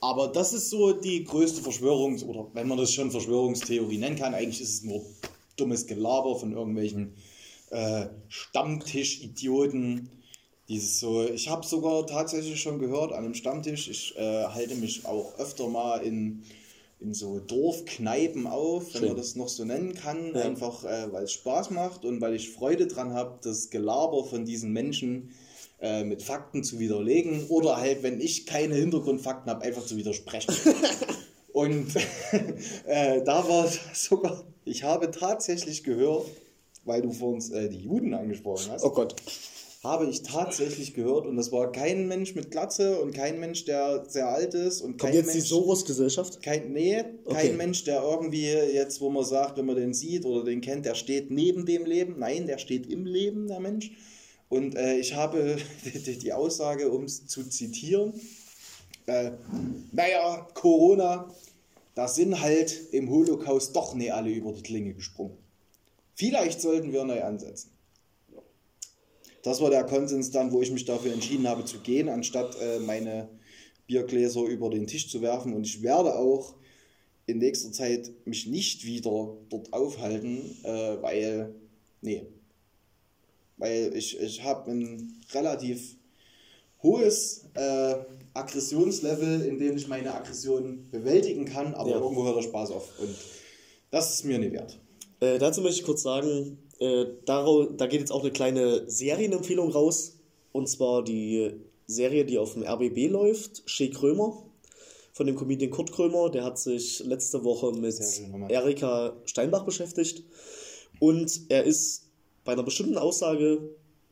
[0.00, 4.32] Aber das ist so die größte Verschwörungs- oder wenn man das schon Verschwörungstheorie nennen kann,
[4.34, 5.04] eigentlich ist es nur
[5.56, 7.14] dummes Gelaber von irgendwelchen
[7.70, 10.08] äh, Stammtisch-Idioten.
[10.68, 15.04] Dieses so, ich habe sogar tatsächlich schon gehört an einem Stammtisch, ich äh, halte mich
[15.04, 16.44] auch öfter mal in,
[17.00, 19.08] in so Dorfkneipen auf, wenn Schön.
[19.08, 20.42] man das noch so nennen kann, Ja.
[20.42, 24.44] einfach äh, weil es Spaß macht und weil ich Freude dran habe, das Gelaber von
[24.44, 25.30] diesen Menschen
[25.80, 30.54] äh, mit Fakten zu widerlegen oder halt, wenn ich keine Hintergrundfakten habe, einfach zu widersprechen.
[31.54, 31.88] und
[32.86, 36.26] äh, da war sogar, ich habe tatsächlich gehört,
[36.84, 39.14] weil du vor uns äh, die Juden angesprochen hast, Oh Gott.
[39.82, 44.04] Habe ich tatsächlich gehört und das war kein Mensch mit Glatze und kein Mensch, der
[44.08, 46.42] sehr alt ist und Kommt kein jetzt die Mensch, Soros-Gesellschaft?
[46.42, 47.48] kein, nee, Okay.
[47.48, 50.84] kein Mensch, der irgendwie jetzt, wo man sagt, wenn man den sieht oder den kennt,
[50.84, 52.16] der steht neben dem Leben.
[52.18, 53.92] Nein, der steht im Leben, der Mensch.
[54.50, 55.56] Und äh, ich habe
[56.06, 58.12] die, die Aussage, um es zu zitieren,
[59.06, 59.30] äh,
[59.92, 61.32] naja, Corona,
[61.94, 65.38] da sind halt im Holocaust doch nicht alle über die Klinge gesprungen.
[66.14, 67.70] Vielleicht sollten wir neu ansetzen.
[69.42, 72.78] Das war der Konsens dann, wo ich mich dafür entschieden habe zu gehen, anstatt äh,
[72.80, 73.28] meine
[73.86, 75.54] Biergläser über den Tisch zu werfen.
[75.54, 76.54] Und ich werde auch
[77.26, 81.54] in nächster Zeit mich nicht wieder dort aufhalten, äh, weil,
[82.02, 82.26] nee,
[83.56, 85.96] weil ich, ich habe ein relativ
[86.82, 87.94] hohes äh,
[88.34, 91.96] Aggressionslevel, in dem ich meine Aggression bewältigen kann, aber Ja.
[92.00, 92.98] irgendwo hört der Spaß auf.
[93.00, 93.14] Und
[93.90, 94.78] das ist mir nicht wert.
[95.20, 100.18] Äh, dazu möchte ich kurz sagen, äh, da geht jetzt auch eine kleine Serienempfehlung raus.
[100.52, 101.52] Und zwar die
[101.86, 104.42] Serie, die auf dem RBB läuft, Shea Krömer,
[105.12, 106.30] von dem Comedian Kurt Krömer.
[106.30, 108.00] Der hat sich letzte Woche mit.
[108.48, 110.24] Erika Steinbach beschäftigt.
[110.98, 112.08] Und er ist
[112.44, 113.60] bei einer bestimmten Aussage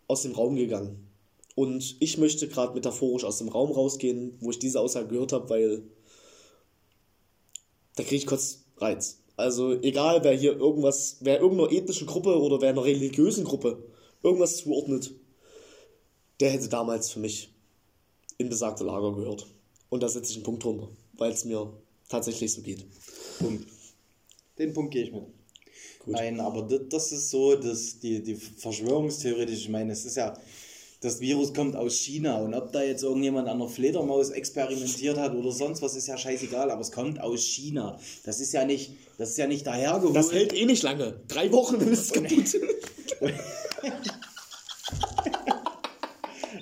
[0.07, 1.09] aus dem Raum gegangen.
[1.55, 5.51] Und ich möchte gerade metaphorisch aus dem Raum rausgehen, wo ich diese Aussage gehört habe,
[5.51, 5.83] weil
[7.97, 9.19] da kriege ich kurz Reiz.
[9.39, 13.85] Also egal, wer hier irgendwas, wer irgendeiner ethnischen Gruppe oder wer einer religiösen Gruppe
[14.21, 15.15] irgendwas zuordnet,
[16.41, 17.55] der hätte damals für mich
[18.37, 19.47] in besagte Lager gehört.
[19.91, 21.73] Und da setze ich einen Punkt drunter, weil es mir
[22.09, 22.85] tatsächlich so geht.
[23.39, 23.65] Punkt.
[24.59, 25.23] Den Punkt gehe ich mit.
[26.05, 26.15] Gut.
[26.15, 30.37] Nein, aber das, ist so, dass die, die Verschwörungstheoretische, ich meine, es ist ja,
[31.01, 35.35] das Virus kommt aus China und ob da jetzt irgendjemand an einer Fledermaus experimentiert hat
[35.35, 37.99] oder sonst was, ist ja scheißegal, aber es kommt aus China.
[38.25, 40.17] Das ist ja nicht, das ist ja nicht dahergeholt.
[40.17, 41.21] Das hält eh nicht lange.
[41.29, 42.57] Drei Wochen, dann ist es kaputt.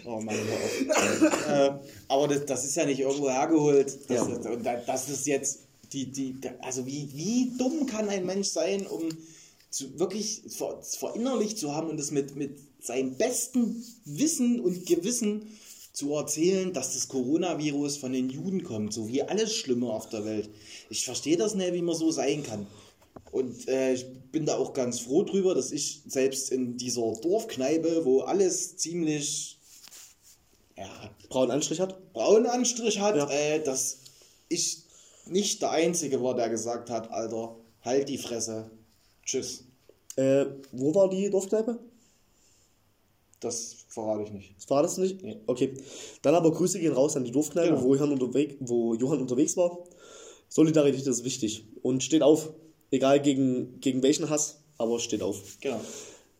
[0.08, 0.36] Oh Mann,
[1.48, 1.70] äh,
[2.08, 3.86] aber das, das ist ja nicht irgendwo hergeholt.
[4.08, 4.26] Das, Ja.
[4.36, 5.60] ist, und da- das ist jetzt
[5.92, 9.08] die, die, also wie, wie dumm kann ein Mensch sein, um
[9.76, 15.46] zu, wirklich ver, verinnerlicht zu haben und es mit, mit seinem besten Wissen und Gewissen
[15.92, 20.24] zu erzählen, dass das Coronavirus von den Juden kommt, so wie alles Schlimme auf der
[20.24, 20.50] Welt.
[20.90, 22.66] Ich verstehe das nicht, wie man so sein kann.
[23.32, 28.04] Und äh, ich bin da auch ganz froh drüber, dass ich selbst in dieser Dorfkneipe,
[28.04, 29.58] wo alles ziemlich
[30.76, 30.88] ja,
[31.28, 32.12] Braunen Anstrich hat?
[32.12, 33.28] braunen Anstrich hat, Ja.
[33.30, 33.98] äh, dass
[34.48, 34.84] ich
[35.26, 38.70] nicht der Einzige war, der gesagt hat, Alter, halt die Fresse,
[39.24, 39.65] tschüss.
[40.16, 41.78] Äh, wo war die Dorfkneipe?
[43.40, 44.54] Das verrate ich nicht.
[44.56, 45.22] Das war das nicht?
[45.22, 45.38] Nee.
[45.46, 45.74] Okay.
[46.22, 47.82] Dann aber Grüße gehen raus an die Dorfkneipe, Genau.
[47.82, 49.78] wo, Johann unterwegs, wo Johann unterwegs war.
[50.48, 51.64] Solidarität ist wichtig.
[51.82, 52.50] Und steht auf.
[52.90, 55.58] Egal gegen, gegen welchen Hass, aber steht auf.
[55.60, 55.80] Genau.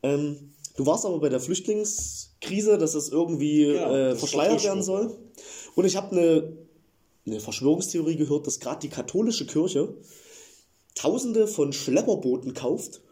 [0.05, 4.83] Ähm, du warst aber bei der Flüchtlingskrise, dass das irgendwie Genau, äh, das verschleiert werden
[4.83, 5.13] soll.
[5.75, 6.57] Und ich habe eine,
[7.27, 9.95] eine Verschwörungstheorie gehört, dass gerade die katholische Kirche
[10.95, 13.03] Tausende von Schlepperbooten kauft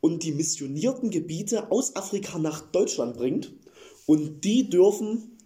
[0.00, 3.52] und die missionierten Gebiete aus Afrika nach Deutschland bringt.
[4.06, 5.38] Und die dürfen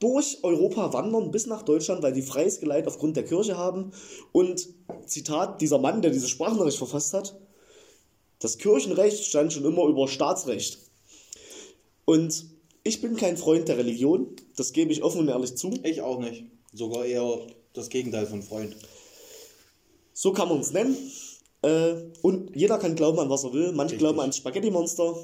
[0.00, 3.92] durch Europa wandern bis nach Deutschland, weil die freies Geleit aufgrund der Kirche haben.
[4.32, 4.68] Und
[5.06, 7.38] Zitat, dieser Mann, der diese Sprachnachricht verfasst hat,
[8.40, 10.78] das Kirchenrecht stand schon immer über Staatsrecht.
[12.04, 12.46] Und
[12.82, 15.70] ich bin kein Freund der Religion, das gebe ich offen und ehrlich zu.
[15.84, 16.44] Ich auch nicht.
[16.72, 18.76] Sogar eher das Gegenteil von Freund.
[20.12, 20.96] So kann man es nennen.
[21.62, 23.72] Äh, und jeder kann glauben an was er will.
[23.72, 23.98] Manche Richtig.
[23.98, 25.14] glauben an Spaghetti-Monster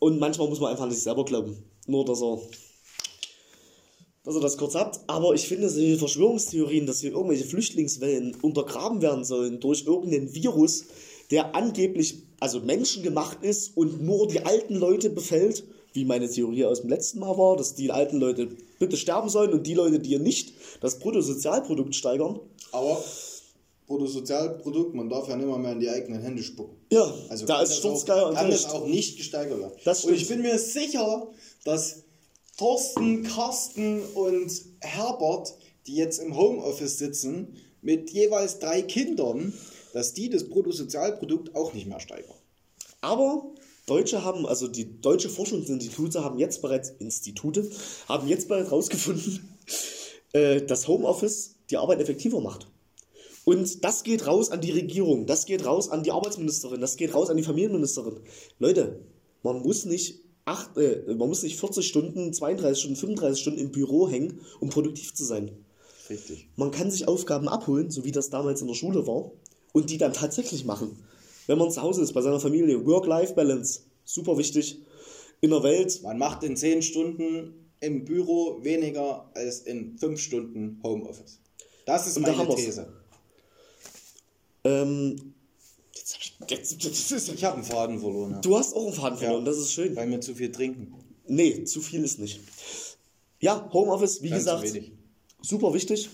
[0.00, 1.56] und manchmal muss man einfach an sich selber glauben.
[1.86, 2.38] Nur, dass er,
[4.24, 5.00] dass ihr das kurz habt.
[5.06, 10.84] Aber ich finde, solche Verschwörungstheorien, dass hier irgendwelche Flüchtlingswellen untergraben werden sollen durch irgendeinen Virus,
[11.30, 16.80] der angeblich also menschengemacht ist und nur die alten Leute befällt, wie meine Theorie aus
[16.80, 20.10] dem letzten Mal war, dass die alten Leute bitte sterben sollen und die Leute, die
[20.10, 22.40] ihr nicht das Bruttosozialprodukt steigern.
[22.72, 23.02] Aber
[23.86, 26.76] Bruttosozialprodukt, man darf ja nicht mal mehr in die eigenen Hände spucken.
[26.90, 28.74] Ja, Also da ist Sturzgeier auch, und kann das Recht.
[28.74, 29.72] auch nicht gesteigert werden.
[30.04, 31.28] Und ich bin mir sicher,
[31.64, 32.04] dass
[32.56, 35.54] Thorsten, Carsten und Herbert,
[35.86, 39.52] die jetzt im Homeoffice sitzen, mit jeweils drei Kindern,
[39.92, 42.34] dass die das Bruttosozialprodukt auch nicht mehr steigern.
[43.02, 43.52] Aber
[43.86, 47.70] Deutsche haben, also die deutsche Forschungsinstitute haben jetzt bereits, Institute,
[48.08, 49.54] haben jetzt bereits herausgefunden,
[50.32, 52.66] äh, dass Homeoffice die Arbeit effektiver macht.
[53.44, 57.14] Und das geht raus an die Regierung, das geht raus an die Arbeitsministerin, das geht
[57.14, 58.20] raus an die Familienministerin.
[58.58, 59.00] Leute,
[59.42, 63.70] man muss nicht, acht, äh, man muss nicht 40 Stunden, 32 Stunden, 35 Stunden im
[63.70, 65.50] Büro hängen, um produktiv zu sein.
[66.08, 66.48] Richtig.
[66.56, 69.30] Man kann sich Aufgaben abholen, so wie das damals in der Schule war,
[69.72, 70.96] und die dann tatsächlich machen.
[71.46, 72.86] Wenn man zu Hause ist, bei seiner Familie.
[72.86, 74.78] Work-Life-Balance, super wichtig.
[75.40, 80.80] In der Welt, Man macht in zehn Stunden im Büro weniger als in fünf Stunden
[80.82, 81.40] Homeoffice.
[81.84, 82.56] Das ist da meine wir's.
[82.56, 82.86] These.
[84.64, 85.34] Ähm,
[85.94, 88.32] jetzt hab ich, jetzt, jetzt ist, Ich habe einen Faden verloren.
[88.32, 88.40] Ja.
[88.40, 89.50] du hast auch einen Faden verloren, Ja.
[89.50, 89.94] das ist schön.
[89.96, 90.94] Weil wir zu viel trinken.
[91.26, 92.40] Nee, zu viel ist nicht.
[93.40, 94.72] Ja, Homeoffice, wie Ganz gesagt,
[95.42, 96.10] super wichtig.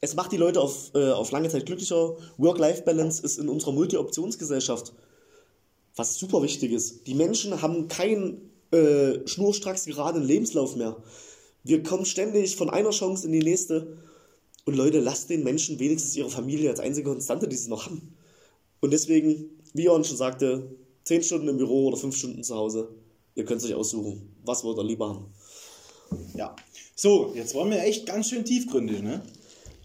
[0.00, 2.16] Es macht die Leute auf, äh, auf lange Zeit glücklicher.
[2.36, 4.92] Work-Life-Balance ist in unserer Multi-Optionsgesellschaft
[5.96, 7.06] was super wichtig ist.
[7.06, 10.96] Die Menschen haben keinen äh, schnurstracks geraden Lebenslauf mehr.
[11.64, 13.98] Wir kommen ständig von einer Chance in die nächste.
[14.64, 18.16] Und Leute, lasst den Menschen wenigstens ihre Familie als einzige Konstante, die sie noch haben.
[18.80, 22.88] Und deswegen, wie Jon schon sagte, 10 Stunden im Büro oder 5 Stunden zu Hause.
[23.34, 25.26] Ihr könnt euch aussuchen, was wollt ihr lieber haben.
[26.34, 26.54] Ja.
[26.94, 29.22] So, jetzt waren wir echt ganz schön tiefgründig, ne?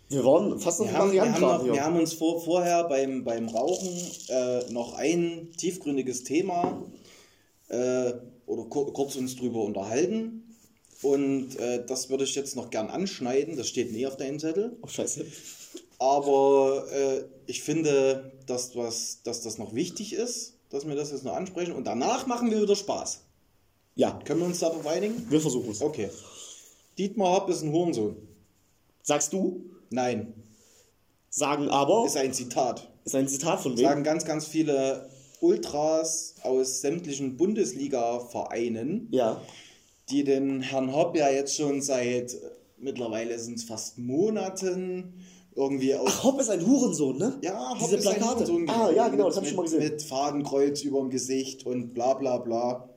[0.10, 3.24] Wir waren fast noch Wir haben, wir, haben noch, wir haben uns vor, vorher beim,
[3.24, 3.90] beim Rauchen
[4.30, 6.82] äh, noch ein tiefgründiges Thema
[7.68, 8.13] äh,
[8.46, 10.47] oder kur kurz uns drüber unterhalten.
[11.02, 13.56] Und äh, das würde ich jetzt noch gern anschneiden.
[13.56, 14.78] Das steht nie auf deinem Zettel.
[14.82, 15.26] Oh, scheiße.
[16.00, 21.24] Aber äh, ich finde, dass, was, dass das noch wichtig ist, dass wir das jetzt
[21.24, 21.74] noch ansprechen.
[21.74, 23.22] Und danach machen wir wieder Spaß.
[23.96, 25.26] Ja, Können wir uns darauf einigen?
[25.30, 25.82] wir versuchen es.
[25.82, 26.10] Okay.
[26.98, 28.16] Dietmar Hopp ist ein Hurensohn.
[29.04, 29.66] Sagst du?
[29.90, 30.34] Nein,
[31.30, 32.88] Sagen aber, ist ein Zitat.
[33.06, 33.84] ist ein Zitat von wem?
[33.86, 35.10] sagen ganz, ganz viele
[35.42, 39.42] Ultras aus sämtlichen Bundesliga-Vereinen, Ja.
[40.10, 42.38] Die den Herrn Hopp ja jetzt schon seit äh,
[42.78, 45.13] mittlerweile sind es fast Monaten
[45.56, 46.08] irgendwie auf.
[46.08, 47.38] Ach, Hopp ist ein Hurensohn, ne?
[47.41, 48.36] ja, Hopp Diese ist ein Plakate.
[48.52, 49.84] Hurensohn ah, ja, genau, mit- das habe ich schon mal gesehen.
[49.84, 52.89] Mit Fadenkreuz über dem Gesicht und bla bla bla.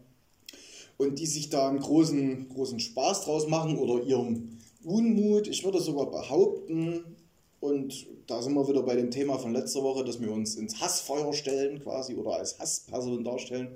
[0.99, 5.81] Und die sich da einen großen, großen Spaß draus machen oder ihrem Unmut, ich würde
[5.81, 7.16] sogar behaupten,
[7.61, 10.81] und da sind wir wieder bei dem Thema von letzter Woche, dass wir uns ins
[10.81, 13.68] Hassfeuer stellen quasi oder als Hassperson darstellen.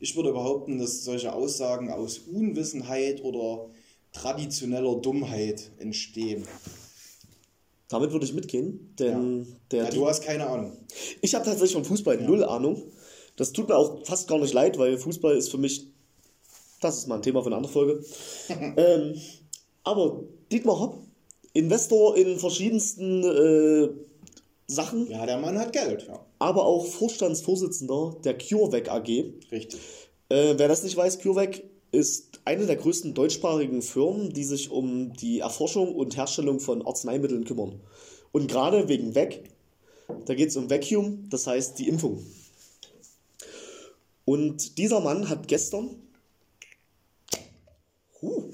[0.00, 3.70] Ich würde behaupten, dass solche Aussagen aus Unwissenheit oder
[4.12, 6.46] traditioneller Dummheit entstehen.
[7.88, 10.76] Damit würde ich mitgehen, denn der Ja, du hast keine Ahnung.
[11.20, 12.82] Ich habe tatsächlich von Fußball null Ahnung.
[13.36, 15.88] Das tut mir auch fast gar nicht leid, weil Fußball ist für mich,
[16.80, 18.04] das ist mal ein Thema für eine andere Folge.
[18.76, 19.20] ähm,
[19.82, 20.98] aber Dietmar Hopp,
[21.52, 23.88] Investor in verschiedensten äh,
[24.66, 26.06] Sachen, Ja, der Mann hat Geld.
[26.08, 29.08] Ja, aber auch Vorstandsvorsitzender der CureVac AG.
[29.52, 29.80] richtig.
[30.28, 35.12] Äh, wer das nicht weiß, CureVac ist eine der größten deutschsprachigen Firmen, die sich um
[35.14, 37.80] die Erforschung und Herstellung von Arzneimitteln kümmern.
[38.32, 39.44] Und gerade wegen VAC,
[40.26, 42.24] da geht es um Vacuum, das heißt die Impfung.
[44.24, 45.90] Und dieser Mann hat gestern,
[48.20, 48.44] huh,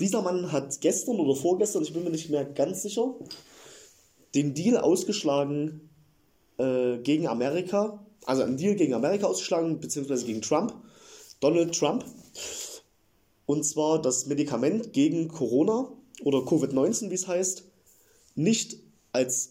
[0.00, 3.14] dieser Mann hat gestern oder vorgestern, ich bin mir nicht mehr ganz sicher,
[4.34, 5.88] den Deal ausgeschlagen
[6.58, 10.74] äh, gegen Amerika, also einen Deal gegen Amerika ausgeschlagen, beziehungsweise gegen Trump,
[11.40, 12.04] Donald Trump.
[13.46, 15.88] Und zwar das Medikament gegen Corona
[16.22, 17.64] oder Covid-19, wie es heißt,
[18.34, 18.78] nicht
[19.12, 19.50] als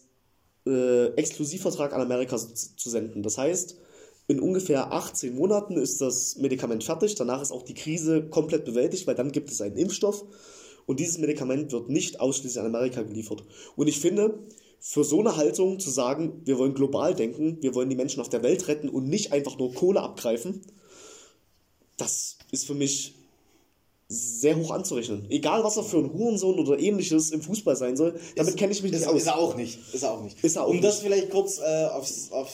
[0.66, 3.22] äh, Exklusivvertrag an Amerika zu, zu senden.
[3.22, 3.76] Das heißt,
[4.26, 7.14] in ungefähr 18 Monaten ist das Medikament fertig.
[7.14, 10.24] Danach ist auch die Krise komplett bewältigt, weil dann gibt es einen Impfstoff.
[10.86, 13.44] Und dieses Medikament wird nicht ausschließlich an Amerika geliefert.
[13.76, 14.38] Und ich finde,
[14.86, 18.28] für so eine Haltung zu sagen, wir wollen global denken, wir wollen die Menschen auf
[18.28, 20.60] der Welt retten und nicht einfach nur Kohle abgreifen,
[21.96, 23.14] das ist für mich
[24.08, 25.24] sehr hoch anzurechnen.
[25.30, 28.82] Egal, was er für ein Hurensohn oder ähnliches im Fußball sein soll, damit kenne ich
[28.82, 29.16] mich ist, nicht aus.
[29.16, 29.78] Ist er auch nicht.
[29.94, 30.44] Ist er auch nicht.
[30.44, 31.04] Ist er auch um das nicht.
[31.04, 32.50] vielleicht kurz äh, aufs, auf,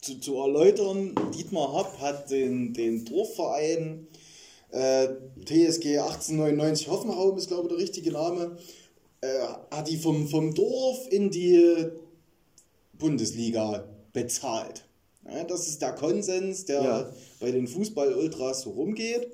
[0.00, 4.06] zu, zu erläutern, Dietmar Hopp hat den, den Dorfverein
[4.70, 5.08] äh,
[5.44, 8.56] TSG 1899 Hoffenheim, ist glaube ich der richtige Name,
[9.24, 11.86] äh, hat die vom, vom Dorf in die
[12.98, 14.84] Bundesliga bezahlt.
[15.26, 17.12] Ja, das ist der Konsens, der Ja.
[17.40, 19.26] bei den Fußball-Ultras so rumgeht.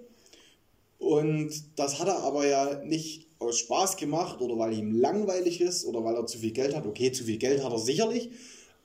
[0.99, 5.87] Und das hat er aber ja nicht aus Spaß gemacht oder weil ihm langweilig ist
[5.87, 6.87] oder weil er zu viel Geld hat.
[6.87, 8.31] Okay, zu viel Geld hat er sicherlich,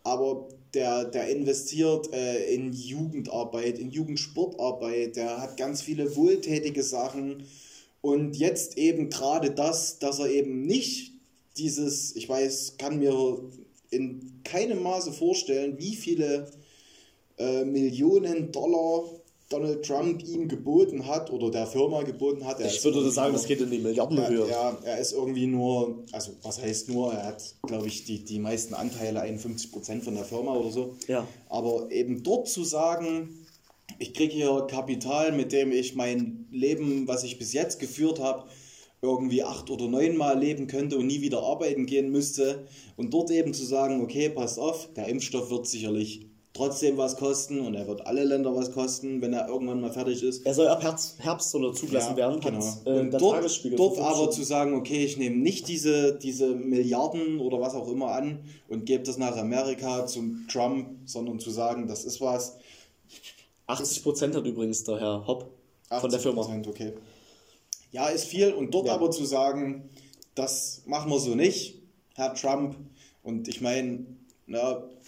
[0.03, 7.43] aber der, der investiert äh, in Jugendarbeit, in Jugendsportarbeit, der hat ganz viele wohltätige Sachen.
[8.05, 11.13] Und jetzt eben gerade das, dass er eben nicht
[11.57, 13.39] dieses, ich weiß, kann mir
[13.89, 16.51] in keinem Maße vorstellen, wie viele
[17.39, 19.05] äh, Millionen Dollar
[19.49, 22.59] Donald Trump ihm geboten hat oder der Firma geboten hat.
[22.59, 24.49] Er Ich würde sagen, nur- das geht in die Milliardenhöhe.
[24.49, 28.37] ja, er ist irgendwie nur, also was heißt nur, er hat, glaube ich, die, die
[28.37, 30.95] meisten Anteile, 51% von der Firma oder so.
[31.07, 31.27] Ja.
[31.49, 33.44] Aber eben dort zu sagen,
[33.99, 38.45] ich kriege hier Kapital, mit dem ich mein Leben, was ich bis jetzt geführt habe,
[39.01, 42.65] irgendwie acht oder neunmal leben könnte und nie wieder arbeiten gehen müsste.
[42.95, 47.59] Und dort eben zu sagen, okay, passt auf, der Impfstoff wird sicherlich trotzdem was kosten
[47.59, 50.45] und er wird alle Länder was kosten, wenn er irgendwann mal fertig ist.
[50.45, 52.65] Er soll ab Herbst, Herbst soll er zugelassen Ja, werden, genau.
[52.65, 57.39] hat äh, und dort, dort aber zu sagen, okay, ich nehme nicht diese, diese Milliarden
[57.39, 58.39] oder was auch immer an
[58.69, 62.57] und gebe das nach Amerika zum Trump, sondern zu sagen, das ist was.
[63.67, 65.51] 80% hat übrigens der Herr Hopp
[65.89, 66.41] von der Firma.
[66.41, 66.93] 80%, okay.
[67.91, 68.53] Ja, ist viel.
[68.53, 68.95] Und dort Ja.
[68.95, 69.89] aber zu sagen,
[70.35, 71.75] das machen wir so nicht,
[72.15, 72.75] Herr Trump.
[73.23, 74.05] Und ich meine,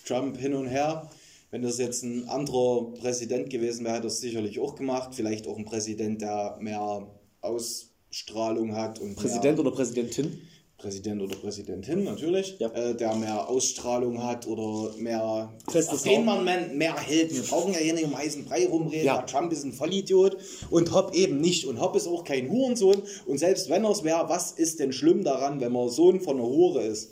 [0.05, 1.09] Trump hin und her.
[1.51, 5.13] Wenn das jetzt ein anderer Präsident gewesen wäre, hätte er es sicherlich auch gemacht.
[5.13, 7.07] Vielleicht auch ein Präsident, der mehr
[7.41, 10.41] Ausstrahlung hat und Präsident oder Präsidentin?
[10.77, 12.69] Präsident oder Präsidentin natürlich, Ja.
[12.69, 16.43] äh, der mehr Ausstrahlung hat oder mehr, Festes auf den man
[16.77, 17.33] mehr, hält.
[17.33, 19.05] Wir brauchen ja hier nicht um heißen Brei rumreden.
[19.05, 19.23] Ja.
[19.23, 20.37] Trump ist ein Vollidiot
[20.69, 21.65] und Hopp eben nicht.
[21.65, 23.01] Und Hopp ist auch kein Hurensohn.
[23.25, 26.37] Und selbst wenn er es wäre, was ist denn schlimm daran, wenn man Sohn von
[26.37, 27.09] einer Hure ist?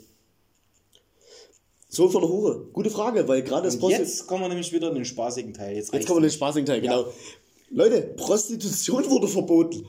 [1.88, 2.68] Sohn von der Hure.
[2.72, 5.74] Gute Frage, weil gerade das Prosti- jetzt kommen wir nämlich wieder in den spaßigen Teil.
[5.74, 7.06] Jetzt, Jetzt kommen wir in den spaßigen Teil, genau.
[7.70, 9.86] Leute, Prostitution wurde verboten.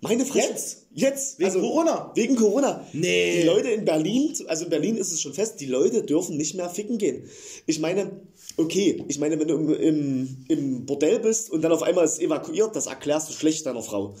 [0.00, 0.48] Meine Fresse.
[0.48, 0.86] Jetzt?
[0.94, 1.38] Jetzt?
[1.40, 2.12] Wegen Corona?
[2.14, 2.86] Wegen Corona.
[2.92, 3.40] Nee.
[3.40, 6.54] Die Leute in Berlin, also in Berlin ist es schon fest, die Leute dürfen nicht
[6.54, 7.24] mehr ficken gehen.
[7.66, 8.20] Ich meine,
[8.56, 12.20] okay, ich meine, wenn du im, im, im Bordell bist und dann auf einmal ist
[12.20, 14.14] evakuiert, das erklärst du schlecht deiner Frau.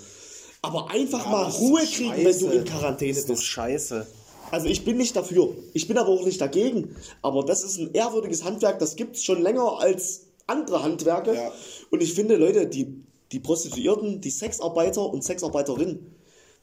[0.62, 2.24] Aber einfach Ja, mal Ruhe kriegen, scheiße.
[2.24, 3.44] wenn du in Quarantäne Das ist doch bist.
[3.46, 4.06] scheiße.
[4.50, 5.54] Also ich bin nicht dafür.
[5.74, 6.96] Ich bin aber auch nicht dagegen.
[7.22, 11.34] Aber das ist ein ehrwürdiges Handwerk, das gibt es schon länger als andere Handwerke.
[11.34, 11.52] Ja.
[11.90, 12.86] Und ich finde, Leute, die,
[13.32, 16.14] die Prostituierten, die Sexarbeiter und Sexarbeiterinnen,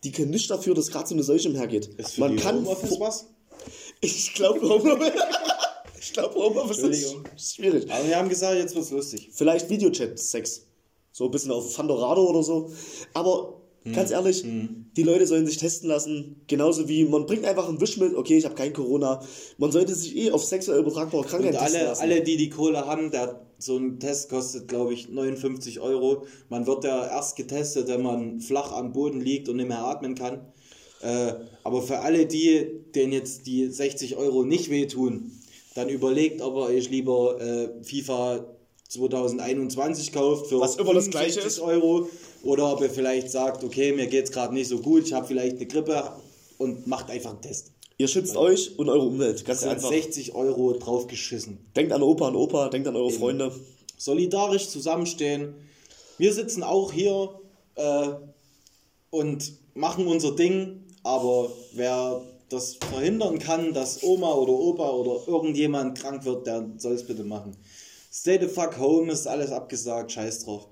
[0.04, 1.88] die können nicht dafür, dass gerade so eine Seuche umhergeht.
[1.98, 2.58] Ist für Man kann.
[2.58, 3.28] Homeoffice was?
[4.02, 5.14] Ich glaube, Homeoffice.
[6.00, 7.90] ich glaube, Homeoffice ist schwierig.
[7.90, 9.30] Aber wir haben gesagt, jetzt wird's lustig.
[9.32, 10.66] Vielleicht Videochat-Sex.
[11.12, 12.72] So ein bisschen auf Fandorado oder so.
[13.14, 13.94] Aber Hm.
[13.94, 16.42] ganz ehrlich, die Leute sollen sich testen lassen.
[16.48, 19.22] Genauso wie man bringt einfach einen Wisch mit, okay, ich habe kein Corona.
[19.60, 22.02] Man sollte sich eh auf sexuell übertragbare Krankheiten Und testen alle, lassen.
[22.02, 26.26] alle, die die Kohle haben, der, so ein Test kostet, glaube ich, 59 Euro.
[26.50, 30.16] Man wird ja erst getestet, wenn man flach am Boden liegt und nicht mehr atmen
[30.16, 30.46] kann.
[31.02, 35.32] Äh, aber für alle die, denen jetzt die 60 Euro nicht wehtun,
[35.76, 38.46] dann überlegt, ob ihr euch lieber äh, FIFA
[38.88, 41.60] 2021 kauft für Was immer das Gleiche 65 ist.
[41.60, 42.10] Euro
[42.44, 45.58] oder ob ihr vielleicht sagt, okay, mir geht's gerade nicht so gut, ich habe vielleicht
[45.58, 46.12] eine Grippe
[46.58, 47.75] und macht einfach einen Test.
[47.98, 49.46] Ihr schützt euch und eure Umwelt.
[49.46, 49.90] Ganz An einfach.
[49.90, 51.60] 60 Euro draufgeschissen.
[51.76, 53.52] Denkt an Opa und Opa, denkt an eure Freunde.
[53.98, 55.56] solidarisch zusammenstehen.
[56.18, 57.40] Wir sitzen auch hier
[57.76, 58.08] äh,
[59.12, 65.98] und machen unser Ding, aber wer das verhindern kann, dass Oma oder Opa oder irgendjemand
[65.98, 67.56] krank wird, der soll es bitte machen.
[68.12, 70.68] Stay the fuck home, ist alles abgesagt, scheiß drauf.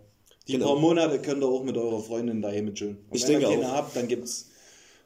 [0.47, 0.67] Die Genau.
[0.73, 2.97] paar Monate könnt ihr auch mit eurer Freundin daheim chillen.
[3.09, 3.75] Und Ich wenn denke ihr keine auch.
[3.77, 4.49] habt, dann gibt's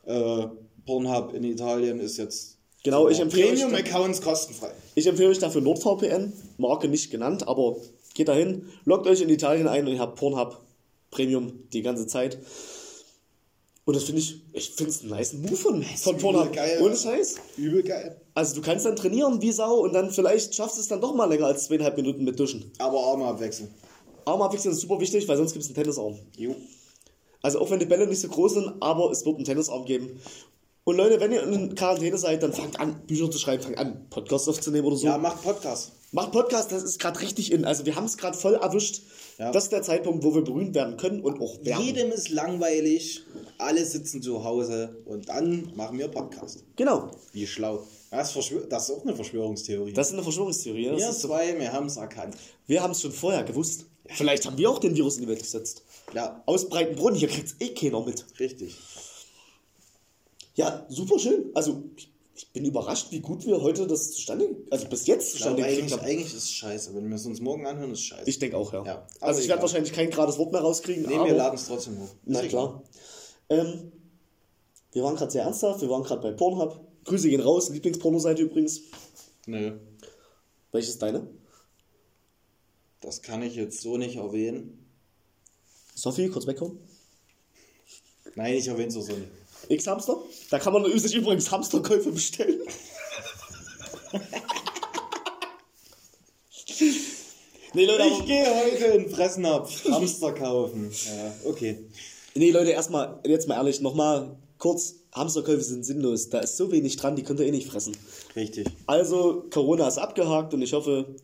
[0.06, 0.46] äh,
[0.88, 4.72] Pornhub in Italien ist jetzt Genau, ich empfehle euch- Premium-Accounts kostenfrei.
[4.96, 7.76] Ich empfehle euch dafür NordVPN, Marke nicht genannt, aber
[8.16, 10.62] geht dahin, loggt euch in Italien ein und ihr habt Pornhub
[11.12, 12.38] Premium die ganze Zeit.
[13.86, 16.52] Und das finde ich, ich finde es einen nice Move von, von Pornhub.
[16.54, 16.96] geil, Ohne.
[16.96, 17.36] Scheiß.
[17.58, 18.20] Übel geil.
[18.34, 21.14] Also du kannst dann trainieren wie Sau und dann vielleicht schaffst du es dann doch
[21.16, 22.72] mal länger als zweieinhalb Minuten mit Duschen.
[22.80, 23.70] Aber Arme abwechseln.
[24.26, 26.20] Arm abwechseln ist super wichtig, weil sonst gibt es einen Tennisarm.
[26.38, 26.56] Jo.
[27.42, 30.20] Also auch wenn die Bälle nicht so groß sind, aber es wird einen Tennisarm geben.
[30.88, 34.08] Und Leute, wenn ihr in Quarantäne seid, dann fangt an, Bücher zu schreiben, fangt an,
[34.10, 35.06] Podcasts aufzunehmen oder so.
[35.06, 35.92] Ja, macht Podcast.
[36.14, 37.66] Macht Podcast, das ist gerade richtig in.
[37.66, 39.02] Also wir haben es gerade voll erwischt.
[39.38, 39.52] Ja.
[39.52, 41.84] Das ist der Zeitpunkt, wo wir berühmt werden können und auch werden.
[41.84, 43.26] Jedem ist langweilig,
[43.58, 46.64] alle sitzen zu Hause und dann machen wir Podcast.
[46.78, 47.12] Genau.
[47.34, 47.84] Wie schlau.
[48.10, 49.92] Das ist, Verschwör das ist auch eine Verschwörungstheorie.
[49.92, 50.86] Das ist eine Verschwörungstheorie.
[50.86, 52.38] Das wir so, zwei, wir haben es erkannt.
[52.66, 53.88] wir haben es schon vorher gewusst.
[54.06, 55.84] Vielleicht haben wir auch den Virus in die Welt gesetzt.
[56.14, 58.26] Ja, Aus Breitenbrunn, hier kriegt eh keiner mit.
[58.40, 58.78] richtig.
[60.58, 61.52] Ja, super schön.
[61.54, 65.42] Also ich, ich bin überrascht, wie gut wir heute das zustande, also bis jetzt Ich
[65.42, 66.06] glaube, zustande gekriegt eigentlich, haben.
[66.06, 66.96] eigentlich ist es scheiße.
[66.96, 68.28] Wenn wir es uns morgen anhören, ist es scheiße.
[68.30, 68.84] Ich denke auch, ja.
[68.84, 71.04] Ja, also ich werde wahrscheinlich kein gerades Wort mehr rauskriegen.
[71.04, 72.10] nee, wir laden es trotzdem hoch.
[72.26, 72.84] Na klar.
[73.50, 73.92] Ähm,
[74.94, 76.82] Wir waren gerade sehr ernsthaft, wir waren gerade bei Pornhub.
[77.06, 78.82] Grüße gehen raus, Lieblingspornoseite übrigens.
[79.46, 79.78] Nö.
[80.72, 81.28] Welches ist deine?
[83.00, 84.86] Das kann ich jetzt so nicht erwähnen.
[85.96, 86.80] Sophie, kurz wegkommen.
[88.36, 89.28] Nein, ich erwähne es so nicht.
[89.70, 90.18] X-Hamster?
[90.50, 92.62] Da kann man sich übrigens Hamsterkäufe bestellen.
[97.74, 100.92] nee, Leute, Ich gehe heute in Fressnapf Hamster kaufen.
[100.92, 101.86] Ja, okay.
[102.36, 106.30] nee, Leute, erstmal, jetzt mal ehrlich, nochmal kurz, Hamsterkäufe sind sinnlos.
[106.30, 107.96] Da ist so wenig dran, die könnt ihr eh nicht fressen.
[108.36, 108.68] Richtig.
[108.86, 111.16] Also, Corona ist abgehakt und ich hoffe,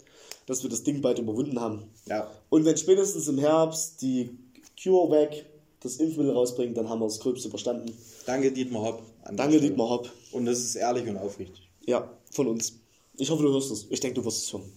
[0.45, 1.89] dass wir das Ding bald überwunden haben.
[2.07, 2.29] Ja.
[2.49, 4.38] Und wenn spätestens im Herbst die
[4.81, 5.45] CureVac
[5.84, 7.93] das Impfmittel rausbringt, dann haben wir das Gröbste verstanden.
[8.25, 9.03] Danke, Dietmar Hopp.
[9.31, 9.59] Danke.
[9.59, 10.11] Dietmar Hopp.
[10.31, 11.69] Und das ist ehrlich und aufrichtig.
[11.86, 12.79] Ja, von uns.
[13.17, 13.88] Ich hoffe, du hörst es.
[13.89, 14.71] Ich denke, du wirst es hören.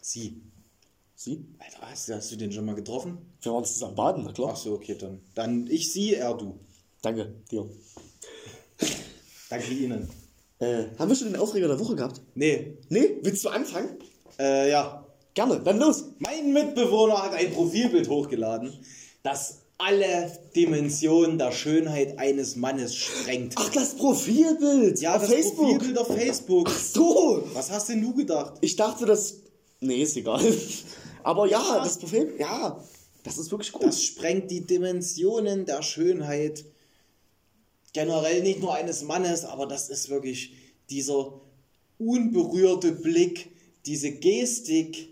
[0.00, 0.40] Sie.
[1.14, 1.44] Sie?
[1.58, 3.18] Alter, hast, hast du den schon mal getroffen?
[3.40, 4.50] Wir waren zusammen baden, na klar.
[4.52, 5.20] Ach so, okay, dann.
[5.34, 6.58] Dann ich sie, er du.
[7.02, 7.68] Danke dir.
[9.50, 10.08] Danke Ihnen.
[10.58, 12.20] Äh, haben wir schon den Aufreger der Woche gehabt?
[12.34, 12.76] Nee.
[12.88, 13.16] Nee?
[13.22, 13.96] Willst du anfangen?
[14.38, 15.06] Äh, ja.
[15.34, 16.04] Gerne, dann los.
[16.18, 18.72] Mein Mitbewohner hat ein Profilbild hochgeladen,
[19.22, 23.54] das alle Dimensionen der Schönheit eines Mannes sprengt.
[23.56, 25.56] Ach, das Profilbild ja, auf das Facebook.
[25.56, 26.70] Profilbild auf Facebook.
[26.70, 27.46] So.
[27.52, 28.54] Was hast denn du gedacht?
[28.62, 29.34] Ich dachte, das...
[29.80, 30.42] Nee, ist egal.
[31.22, 32.34] Aber ja, das Profil...
[32.38, 32.82] Ja,
[33.22, 33.84] das ist wirklich gut.
[33.84, 36.64] Das sprengt die Dimensionen der Schönheit.
[37.92, 40.52] Generell nicht nur eines Mannes, aber das ist wirklich
[40.90, 41.40] dieser
[41.98, 43.50] unberührte Blick,
[43.84, 45.08] diese Gestik.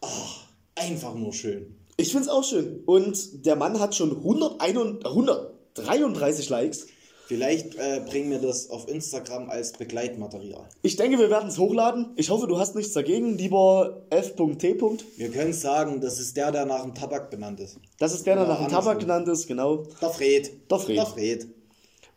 [0.00, 0.44] Ach,
[0.74, 1.77] einfach nur schön.
[2.00, 2.84] Ich find's auch schön.
[2.86, 6.86] Und der Mann hat schon 131 133 Likes.
[7.26, 10.68] Vielleicht äh, bringen wir das auf Instagram als Begleitmaterial.
[10.82, 12.12] Ich denke, wir werden es hochladen.
[12.14, 14.80] Ich hoffe, du hast nichts dagegen, lieber F.T.
[15.16, 17.80] Wir können sagen, das ist der, der nach dem Tabak benannt ist.
[17.98, 18.68] Das ist der, der nach dem.
[18.68, 19.84] Tabak genannt ist, genau.
[20.00, 20.70] Der Fred.
[20.70, 20.96] Der Fred.
[20.96, 21.48] Der Fred.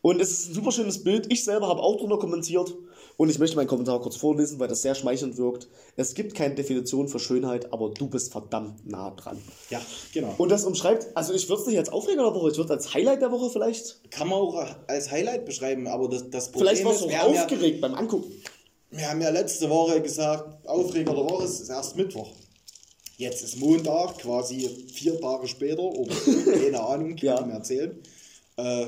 [0.04, 1.34] Und es ist ein super schönes Bild.
[1.34, 2.72] Ich selber habe auch drunter kommentiert.
[3.18, 5.68] Und ich möchte meinen Kommentar kurz vorlesen, weil das sehr schmeichelnd wirkt.
[5.96, 9.38] Es gibt keine Definition für Schönheit, aber du bist verdammt nah dran.
[9.70, 9.80] Ja,
[10.14, 10.34] genau.
[10.38, 12.86] Und das umschreibt, also ich würde es nicht als Aufreger der Woche, ich würde es
[12.86, 14.00] als Highlight der Woche vielleicht.
[14.12, 17.20] Kann man auch als Highlight beschreiben, aber das, das Problem Vielleicht warst ist, du auch
[17.20, 18.32] haben, ja, aufgeregt beim Angucken.
[18.90, 22.30] wir haben ja letzte Woche gesagt, Aufreger der Woche ist erst Mittwoch.
[23.18, 26.16] Jetzt ist Montag, quasi vier Tage später, oder
[26.54, 27.40] keine Ahnung, kann Ja.
[27.40, 28.00] ich mir erzählen.
[28.58, 28.88] Äh,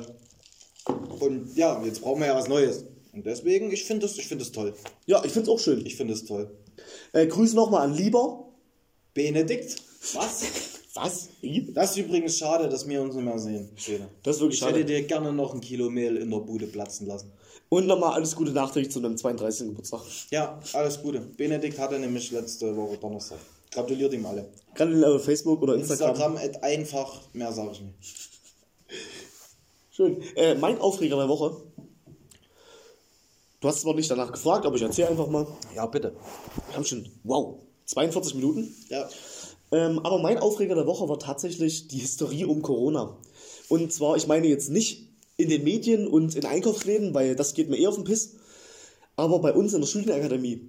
[1.19, 2.85] und ja, jetzt brauchen wir ja was Neues.
[3.13, 4.73] Und deswegen, ich finde das, ich finde das toll.
[5.05, 5.85] Ja, ich finde es auch schön.
[5.85, 6.49] Ich finde es toll.
[7.13, 8.47] Äh, Grüße nochmal an Lieber.
[9.13, 9.75] Benedikt,
[10.13, 10.43] was?
[10.95, 11.29] Was?
[11.73, 13.69] Das ist übrigens schade, dass wir uns nicht mehr sehen.
[13.75, 14.07] Schöne.
[14.23, 14.79] Das ist wirklich ich schade.
[14.79, 17.31] hätte dir gerne noch ein Kilo Mehl in der Bude platzen lassen.
[17.69, 19.69] Und nochmal alles Gute nachträglich zu deinem 32.
[19.69, 20.01] Geburtstag.
[20.29, 21.19] Ja, alles Gute.
[21.19, 23.39] Benedikt hatte nämlich letzte Woche Donnerstag.
[23.71, 24.47] Gratuliert ihm alle.
[24.75, 26.35] Gerade auf Facebook oder Instagram.
[26.35, 28.29] Instagram einfach, mehr sage ich nicht.
[29.91, 30.21] Schön.
[30.35, 31.55] Äh, mein Aufreger der Woche.
[33.63, 35.47] Du hast zwar nicht danach gefragt, aber ich erzähle einfach mal.
[35.73, 36.13] Ja, bitte.
[36.67, 38.75] Wir haben schon, wow, 42 Minuten.
[38.89, 39.07] Ja.
[39.71, 43.15] Ähm, aber mein Aufreger der Woche war tatsächlich die Hysterie um Corona.
[43.69, 45.07] Und zwar, ich meine jetzt nicht
[45.37, 48.33] in den Medien und in Einkaufsläden, weil das geht mir eher auf den Piss,
[49.15, 50.67] aber bei uns in der Studienakademie.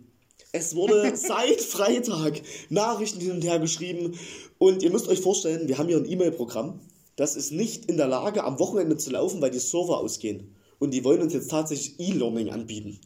[0.53, 4.17] Es wurde seit Freitag Nachrichten hin und her geschrieben
[4.59, 6.79] und ihr müsst euch vorstellen, wir haben hier ein E-Mail-Programm,
[7.17, 10.55] das ist nicht in der Lage, am Wochenende zu laufen, weil die Server ausgehen.
[10.79, 13.01] Und die wollen uns jetzt tatsächlich E-Learning anbieten.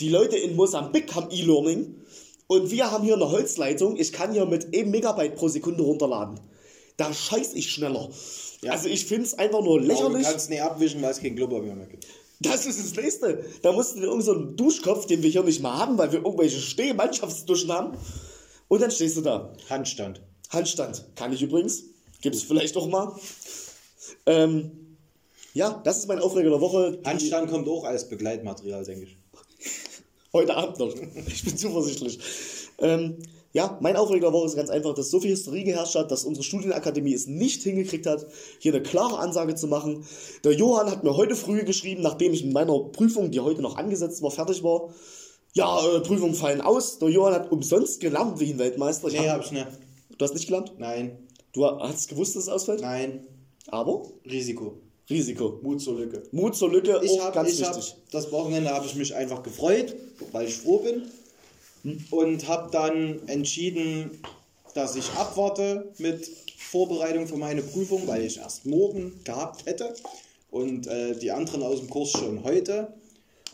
[0.00, 1.94] Die Leute in Mosambik haben E-Learning
[2.46, 3.96] und wir haben hier eine Holzleitung.
[3.96, 6.40] Ich kann hier mit 1 Megabyte pro Sekunde runterladen.
[6.96, 8.10] Da scheiß ich schneller.
[8.68, 10.26] Also ich finde es einfach nur Aber du lächerlich.
[10.26, 12.06] kannst nicht abwischen, weil es kein Klopapier mehr gibt.
[12.40, 13.44] Das ist das Nächste.
[13.62, 16.24] Da mussten wir irgendeinen so einen Duschkopf, den wir hier nicht mal haben, weil wir
[16.24, 17.96] irgendwelche Steh-Mannschaftsduschen haben.
[18.68, 19.54] Und dann stehst du da.
[19.70, 20.20] Handstand.
[20.50, 21.04] Handstand.
[21.14, 21.84] Kann ich übrigens.
[22.20, 23.14] Gibt es vielleicht auch mal.
[24.26, 24.81] Ähm,
[25.54, 27.00] ja, das ist mein Aufreger der Woche.
[27.04, 29.16] Handstand kommt auch als Begleitmaterial, denke ich.
[30.32, 30.94] Heute Abend noch.
[31.26, 32.18] Ich bin zuversichtlich.
[32.78, 33.18] Ähm,
[33.52, 36.24] ja, mein Aufreger der Woche ist ganz einfach, dass so viel Hysterie geherrscht hat, dass
[36.24, 38.26] unsere Studienakademie es nicht hingekriegt hat,
[38.58, 40.06] hier eine klare Ansage zu machen.
[40.42, 43.76] Der Johann hat mir heute früh geschrieben, nachdem ich in meiner Prüfung, die heute noch
[43.76, 44.88] angesetzt war, fertig war.
[45.52, 46.98] Ja, äh, Prüfungen fallen aus.
[46.98, 49.08] Der Johann hat umsonst gelernt wie ein Weltmeister.
[49.08, 49.66] Ich Nee, hab, hab ich nicht.
[50.16, 50.72] du hast nicht gelernt?
[50.78, 51.18] Nein,
[51.52, 52.80] Du hast gewusst, dass es ausfällt?
[52.80, 53.26] nein.
[53.68, 54.80] Aber Risiko.
[55.12, 55.58] Risiko.
[55.62, 56.22] Mut zur Lücke.
[56.32, 57.94] Mut zur Lücke, Ich hab, ganz ich hab, wichtig.
[58.10, 59.94] das Wochenende habe ich mich einfach gefreut,
[60.32, 61.02] weil ich froh bin.
[62.10, 64.22] Und habe dann entschieden,
[64.74, 69.94] dass ich abwarte mit Vorbereitung für meine Prüfung, weil ich erst morgen gehabt hätte.
[70.50, 72.92] Und äh, die anderen aus dem Kurs schon heute.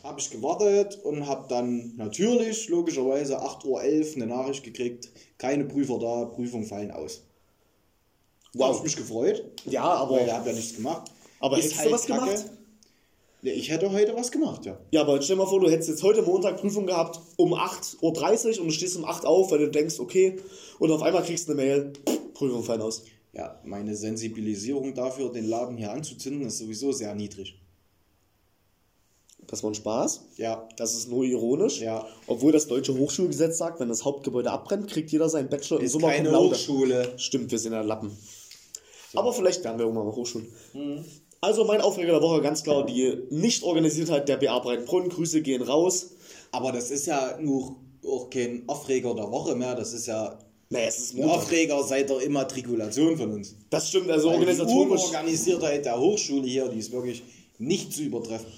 [0.04, 3.80] Habe ich gewartet und habe dann natürlich, logischerweise, 8.11 Uhr
[4.16, 5.08] eine Nachricht gekriegt.
[5.38, 7.22] Keine Prüfer da, Prüfung fallen aus.
[8.54, 8.68] Wow.
[8.68, 11.10] habe ich mich gefreut, Ja, aber weil ich habe ja nichts gemacht.
[11.40, 12.20] Aber Ist hättest du was Kacke.
[12.26, 12.44] gemacht?
[13.42, 14.78] Ja, ich hätte heute was gemacht, ja.
[14.90, 18.00] Ja, aber stell dir mal vor, du hättest jetzt heute Montag Prüfung gehabt um 8.30
[18.56, 20.40] Uhr und du stehst um 8 auf, weil du denkst, okay,
[20.80, 21.92] und auf einmal kriegst du eine Mail,
[22.34, 23.04] Prüfung fallen aus.
[23.32, 27.54] Ja, meine Sensibilisierung dafür, den Laden hier anzuzünden, ist sowieso sehr niedrig.
[29.46, 30.22] Das war ein Spaß.
[30.36, 30.68] Ja.
[30.76, 31.80] Das ist nur ironisch.
[31.80, 32.06] Ja.
[32.26, 36.00] Obwohl das deutsche Hochschulgesetz sagt, wenn das Hauptgebäude abbrennt, kriegt jeder seinen Bachelor Ist in
[36.00, 36.36] Summa keine.
[36.36, 37.14] Hochschule.
[37.16, 38.10] Stimmt, wir sind ja Lappen.
[39.14, 40.48] Aber vielleicht werden wir irgendwann mal Hochschulen.
[40.74, 41.04] Mhm.
[41.40, 45.08] Also mein Aufreger der Woche ganz klar die Nicht-Organisiertheit der BA Breitenbrunn.
[45.08, 46.10] Grüße gehen raus.
[46.50, 47.76] Aber das ist ja nur
[48.06, 50.38] auch kein Aufreger der Woche mehr, das ist ja
[50.70, 51.28] Naja, es ist ein.
[51.28, 53.54] Aufreger seit der Immatrikulation von uns.
[53.70, 55.02] Das stimmt, also Weil Die organisatorisch.
[55.02, 57.22] Unorganisiertheit der Hochschule hier, die ist wirklich
[57.58, 58.50] nicht zu übertreffen.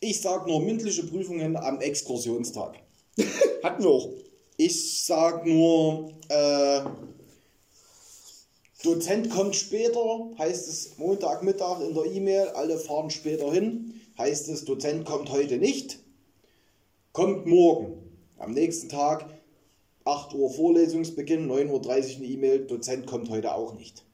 [0.00, 2.76] Ich sag nur mündliche Prüfungen am Exkursionstag.
[3.62, 4.10] Hatten wir auch.
[4.56, 6.80] Ich sag nur, äh,
[8.84, 14.66] Dozent kommt später, heißt es Montagmittag in der E-Mail, alle fahren später hin, heißt es
[14.66, 16.00] Dozent kommt heute nicht,
[17.12, 18.02] kommt morgen.
[18.36, 19.26] Am nächsten Tag,
[20.04, 24.04] 8 Uhr Vorlesungsbeginn, 9.30 Uhr eine E-Mail, Dozent kommt heute auch nicht.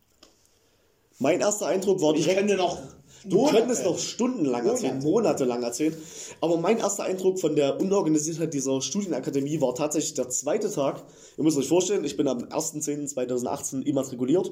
[1.18, 2.39] Mein erster Eindruck war Ich direkt.
[2.39, 2.79] könnte noch.
[3.25, 5.45] Du Monate- könntest noch stundenlang erzählen, Monate.
[5.45, 5.95] monatelang erzählen.
[6.41, 11.03] Aber mein erster Eindruck von der Unorganisiertheit dieser Studienakademie war tatsächlich der zweite Tag.
[11.37, 14.51] Ihr müsst euch vorstellen, ich bin am 1.10.2018 immatrikuliert.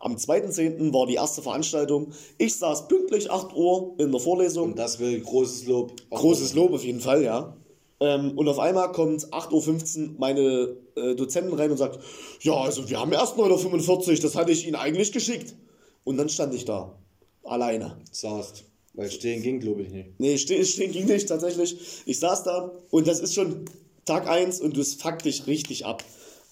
[0.00, 0.92] Am 2.10.
[0.92, 2.12] war die erste Veranstaltung.
[2.38, 4.70] Ich saß pünktlich 8 Uhr in der Vorlesung.
[4.72, 5.92] Und das will großes Lob.
[6.10, 7.56] Großes Lob auf jeden Fall, ja.
[8.00, 11.98] Ähm, und auf einmal kommt 8.15 Uhr meine äh, Dozentin rein und sagt,
[12.40, 15.54] ja, also wir haben erst 9.45 Uhr, das hatte ich Ihnen eigentlich geschickt.
[16.04, 16.98] Und dann stand ich da,
[17.44, 17.96] alleine.
[18.10, 18.64] Saßt.
[18.94, 20.18] Weil stehen ging, glaube ich nicht.
[20.18, 21.76] Nee, stehen, stehen ging nicht tatsächlich.
[22.06, 23.64] Ich saß da und das ist schon
[24.04, 26.02] Tag 1 und das fuckt dich richtig ab.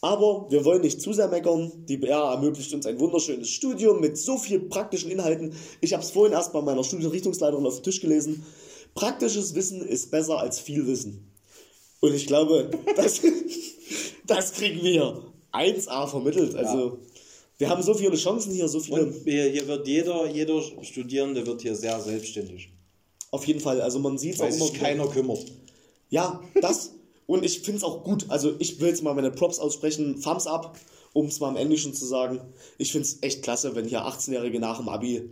[0.01, 1.73] Aber wir wollen nicht zu sehr meckern.
[1.89, 5.55] Die BR ermöglicht uns ein wunderschönes Studium mit so viel praktischen Inhalten.
[5.81, 8.47] Ich habe es vorhin erst bei meiner Studienrichtungsleiterin auf dem Tisch gelesen.
[8.95, 11.33] Praktisches Wissen ist besser als viel Wissen.
[12.01, 13.21] Und ich glaube, das,
[14.27, 16.55] das kriegen wir 1A vermittelt.
[16.55, 16.99] Also,
[17.59, 19.07] wir haben so viele Chancen hier, so viele.
[19.07, 22.71] Und hier, wird jeder, jeder Studierende wird hier sehr selbstständig.
[23.31, 23.81] Auf jeden Fall.
[23.81, 24.85] Also, man sieht es auch immer sich wieder.
[24.85, 25.45] keiner kümmert.
[26.09, 26.93] Ja, das.
[27.29, 28.25] Und ich finde es auch gut.
[28.31, 30.19] Also ich will jetzt mal meine Props aussprechen.
[30.23, 30.79] Thumbs up,
[31.13, 32.41] um es mal im Englischen zu sagen.
[32.79, 35.31] Ich finde es echt klasse, wenn hier 18-Jährige nach dem Abi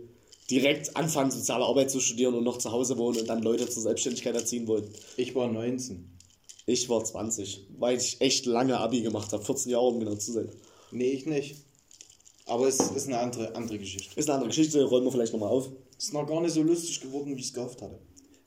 [0.51, 3.81] direkt anfangen, soziale Arbeit zu studieren und noch zu Hause wohnen und dann Leute zur
[3.81, 4.87] Selbstständigkeit erziehen wollen.
[5.17, 6.07] Ich war 19.
[6.67, 9.43] Ich war 20, weil ich echt lange Abi gemacht habe.
[9.43, 10.49] 14 Jahre, um genau zu sein.
[10.91, 11.55] Nee, ich nicht.
[12.47, 14.17] Aber es ist eine andere, andere Geschichte.
[14.17, 15.69] Ist eine andere Geschichte, räumen wir vielleicht nochmal auf.
[15.97, 17.99] Es ist noch gar nicht so lustig geworden, wie ich es gehofft hatte.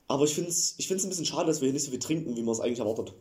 [0.07, 1.99] Aber ich finde es ich find's ein bisschen schade, dass wir hier nicht so viel
[1.99, 3.13] trinken, wie man es eigentlich erwartet.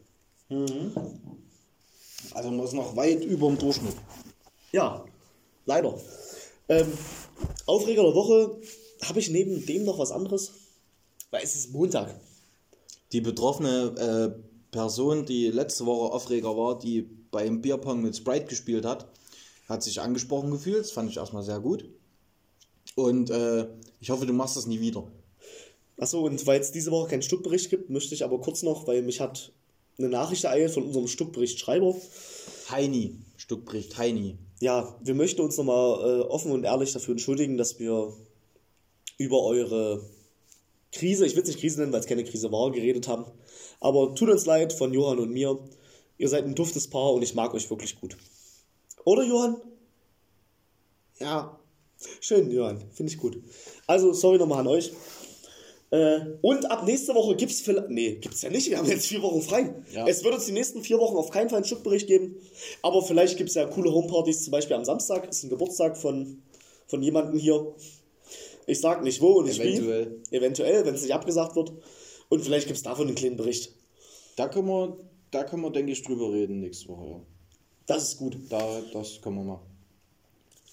[2.32, 3.94] Also man ist noch weit über dem Durchschnitt.
[4.72, 5.04] Ja,
[5.66, 5.98] leider.
[6.68, 6.92] Ähm,
[7.66, 8.60] Aufreger der Woche,
[9.02, 10.52] habe ich neben dem noch was anderes?
[11.30, 12.18] Weil es ist Montag.
[13.12, 18.84] Die betroffene äh, Person, die letzte Woche Aufreger war, die beim Bierpong mit Sprite gespielt
[18.84, 19.06] hat,
[19.70, 20.80] hat sich angesprochen gefühlt.
[20.80, 21.88] Das fand ich erstmal sehr gut.
[22.96, 23.68] Und äh,
[24.00, 25.06] ich hoffe, du machst das nie wieder.
[25.96, 29.02] Achso, und weil es diese Woche keinen Stuckbericht gibt, möchte ich aber kurz noch, weil
[29.02, 29.52] mich hat
[29.98, 31.94] eine Nachricht ereilt von unserem Stuckberichtschreiber.
[32.70, 34.36] Heini, Stückbricht, Heini.
[34.60, 38.12] Ja, wir möchten uns nochmal äh, offen und ehrlich dafür entschuldigen, dass wir
[39.18, 40.02] über eure
[40.92, 43.26] Krise, ich will es nicht Krise nennen, weil es keine Krise war, geredet haben.
[43.78, 45.58] Aber tut uns leid von Johann und mir.
[46.18, 48.16] Ihr seid ein duftes Paar und ich mag euch wirklich gut.
[49.04, 49.56] Oder Johann?
[51.18, 51.58] Ja.
[52.20, 52.82] Schön, Johann.
[52.92, 53.42] Finde ich gut.
[53.86, 54.92] Also, sorry nochmal an euch.
[55.90, 57.90] Äh, und ab nächste Woche gibt es vielleicht.
[57.90, 58.70] Nee, gibt es ja nicht.
[58.70, 59.74] Wir haben jetzt vier Wochen frei.
[59.92, 60.06] Ja.
[60.06, 62.36] Es wird uns die nächsten vier Wochen auf keinen Fall einen Stückbericht geben.
[62.82, 65.28] Aber vielleicht gibt es ja coole Homepartys, zum Beispiel am Samstag.
[65.28, 66.42] Ist ein Geburtstag von,
[66.86, 67.74] von jemandem hier.
[68.66, 70.20] Ich sag nicht wo und nicht Eventuell.
[70.30, 70.36] wie.
[70.36, 71.72] Eventuell, wenn es nicht abgesagt wird.
[72.28, 73.74] Und vielleicht gibt es davon einen kleinen Bericht.
[74.36, 74.96] Da können wir,
[75.32, 77.22] da können wir, denke ich, drüber reden nächste Woche.
[77.90, 77.94] Ja.
[77.94, 78.36] Das ist gut.
[78.48, 79.66] Da, das können wir machen.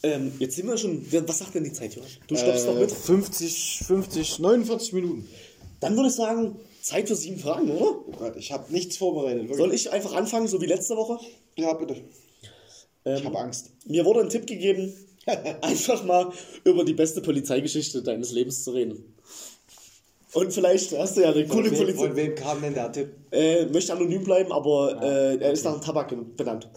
[0.04, 1.06] Ähm, jetzt sind wir schon.
[1.28, 2.10] Was sagt denn die Zeit, Johann?
[2.28, 2.92] Du stoppst noch Äh, mit.
[2.92, 5.28] 50, 50, 49 Minuten.
[5.80, 7.98] Dann würde ich sagen, Zeit für sieben Fragen, oder?
[8.08, 9.42] Oh Gott, ich habe nichts vorbereitet.
[9.44, 9.58] wirklich.
[9.58, 11.20] Soll ich einfach anfangen, so wie letzte Woche?
[11.56, 12.02] Ja, bitte.
[13.06, 13.72] Ähm, Ich habe Angst.
[13.86, 14.94] Mir wurde ein Tipp gegeben,
[15.62, 16.32] einfach mal
[16.64, 19.16] über die beste Polizeigeschichte deines Lebens zu reden.
[20.34, 22.08] Und vielleicht hast du ja eine coole Von wem, Polizei.
[22.08, 23.10] von wem kam denn der Tipp?
[23.32, 26.70] Äh, möchte anonym bleiben, aber äh, er ist nach dem Tabak benannt.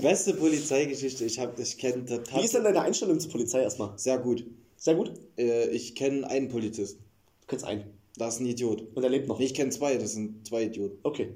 [0.00, 1.24] Beste Polizeigeschichte.
[1.24, 3.98] Ich habe, ich kenne Wie ist denn deine Einstellung zur Polizei erstmal?
[3.98, 4.44] sehr gut.
[4.76, 5.12] Sehr gut?
[5.38, 7.04] Äh, ich kenne einen Polizisten.
[7.42, 7.84] Du kennst einen.
[8.16, 8.84] Das ist ein Idiot.
[8.94, 9.38] Und er lebt noch.
[9.38, 9.96] Ich kenne zwei.
[9.96, 10.98] Das sind zwei Idioten.
[11.02, 11.34] Okay.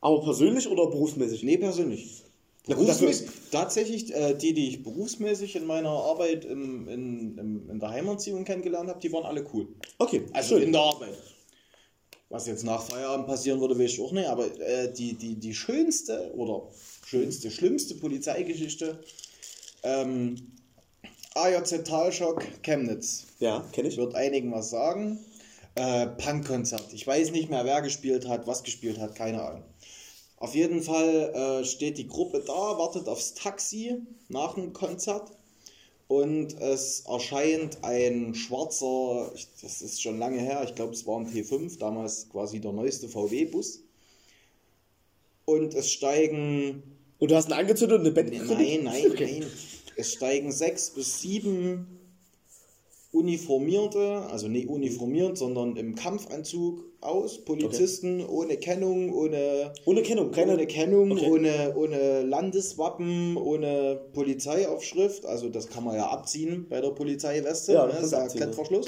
[0.00, 1.42] Aber persönlich oder berufsmäßig?
[1.42, 2.22] Nee, persönlich.
[2.68, 7.70] Na gut, Berufsmäßig, tatsächlich, äh, die, die ich berufsmäßig in meiner Arbeit im, in, im,
[7.70, 9.68] in der Heimerziehung kennengelernt habe, die waren alle cool.
[9.98, 10.64] Okay, Also schön.
[10.64, 11.16] in der Arbeit.
[12.30, 15.54] Was jetzt nach Feierabend passieren würde, weiß ich auch nicht, aber äh, die, die, die
[15.54, 16.68] schönste oder
[17.06, 19.02] schönste, schlimmste Polizeigeschichte,
[19.82, 20.36] ähm,
[21.34, 23.24] AJZ Talschock Chemnitz.
[23.38, 23.96] ja, kenne ich.
[23.96, 25.18] Wird einigen was sagen.
[25.74, 26.92] Äh, Punkkonzert.
[26.92, 29.62] Ich weiß nicht mehr, wer gespielt hat, was gespielt hat, keine Ahnung.
[30.36, 35.30] Auf jeden Fall äh, steht die Gruppe da, wartet aufs Taxi nach dem Konzert
[36.08, 39.30] und es erscheint ein schwarzer,
[39.62, 43.08] das ist schon lange her, ich glaube es war ein T5, damals quasi der neueste
[43.08, 43.82] VW-Bus.
[45.44, 46.82] Und es steigen
[47.18, 49.38] Und du hast einen angezündet und eine Band Nein, nein, Okay.
[49.40, 49.50] nein.
[49.96, 51.97] Es steigen sechs bis sieben
[53.10, 57.42] Uniformierte, also nicht uniformiert, sondern im Kampfanzug aus.
[57.42, 60.52] Polizisten ohne Kennung, ohne, Ohne Kennung, keine.
[60.52, 61.30] ohne Kennung, Okay.
[61.30, 65.24] ohne, ohne Landeswappen, ohne Polizeiaufschrift.
[65.24, 67.72] Also das kann man ja abziehen bei der Polizeiweste.
[67.72, 67.94] Ja, ne?
[67.98, 68.44] das kannst ist ja.
[68.44, 68.86] Klettverschluss.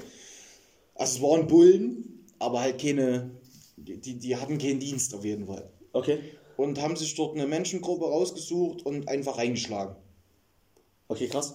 [0.94, 3.30] Also es waren Bullen, aber halt keine,
[3.78, 6.18] die, die hatten keinen Dienst auf jeden Fall Okay.
[6.58, 9.96] und haben sich dort eine Menschengruppe rausgesucht und einfach reingeschlagen.
[11.08, 11.54] Okay, krass.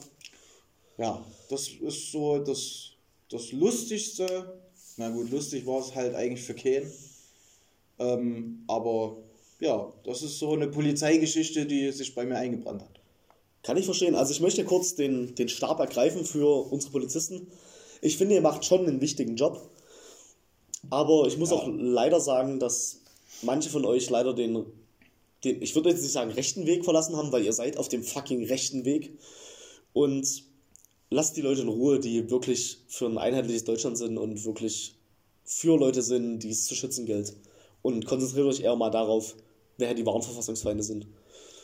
[0.98, 2.92] Ja, das ist so das,
[3.30, 4.60] das Lustigste.
[4.98, 6.92] Na gut, lustig war es halt eigentlich für keinen.
[8.00, 9.18] Ähm, aber
[9.60, 13.00] ja, das ist so eine Polizeigeschichte, die sich bei mir eingebrannt hat.
[13.64, 14.16] Kann ich verstehen.
[14.16, 17.48] Also ich möchte kurz den, den Stab ergreifen für unsere Polizisten.
[18.02, 19.70] Ich finde, ihr macht schon einen wichtigen Job.
[20.90, 21.56] Aber ich muss Ja.
[21.58, 23.02] auch leider sagen, dass
[23.42, 24.66] manche von euch leider den,
[25.44, 28.04] den, ich würde jetzt nicht sagen rechten Weg verlassen haben, weil ihr seid auf dem
[28.04, 29.18] fucking rechten Weg.
[29.94, 30.44] Und
[31.10, 34.96] lasst die Leute in Ruhe, die wirklich für ein einheitliches Deutschland sind und wirklich
[35.44, 37.34] für Leute sind, die es zu schützen gilt.
[37.82, 39.36] Und konzentriert euch eher mal darauf,
[39.78, 41.06] wer die wahren Verfassungsfeinde sind.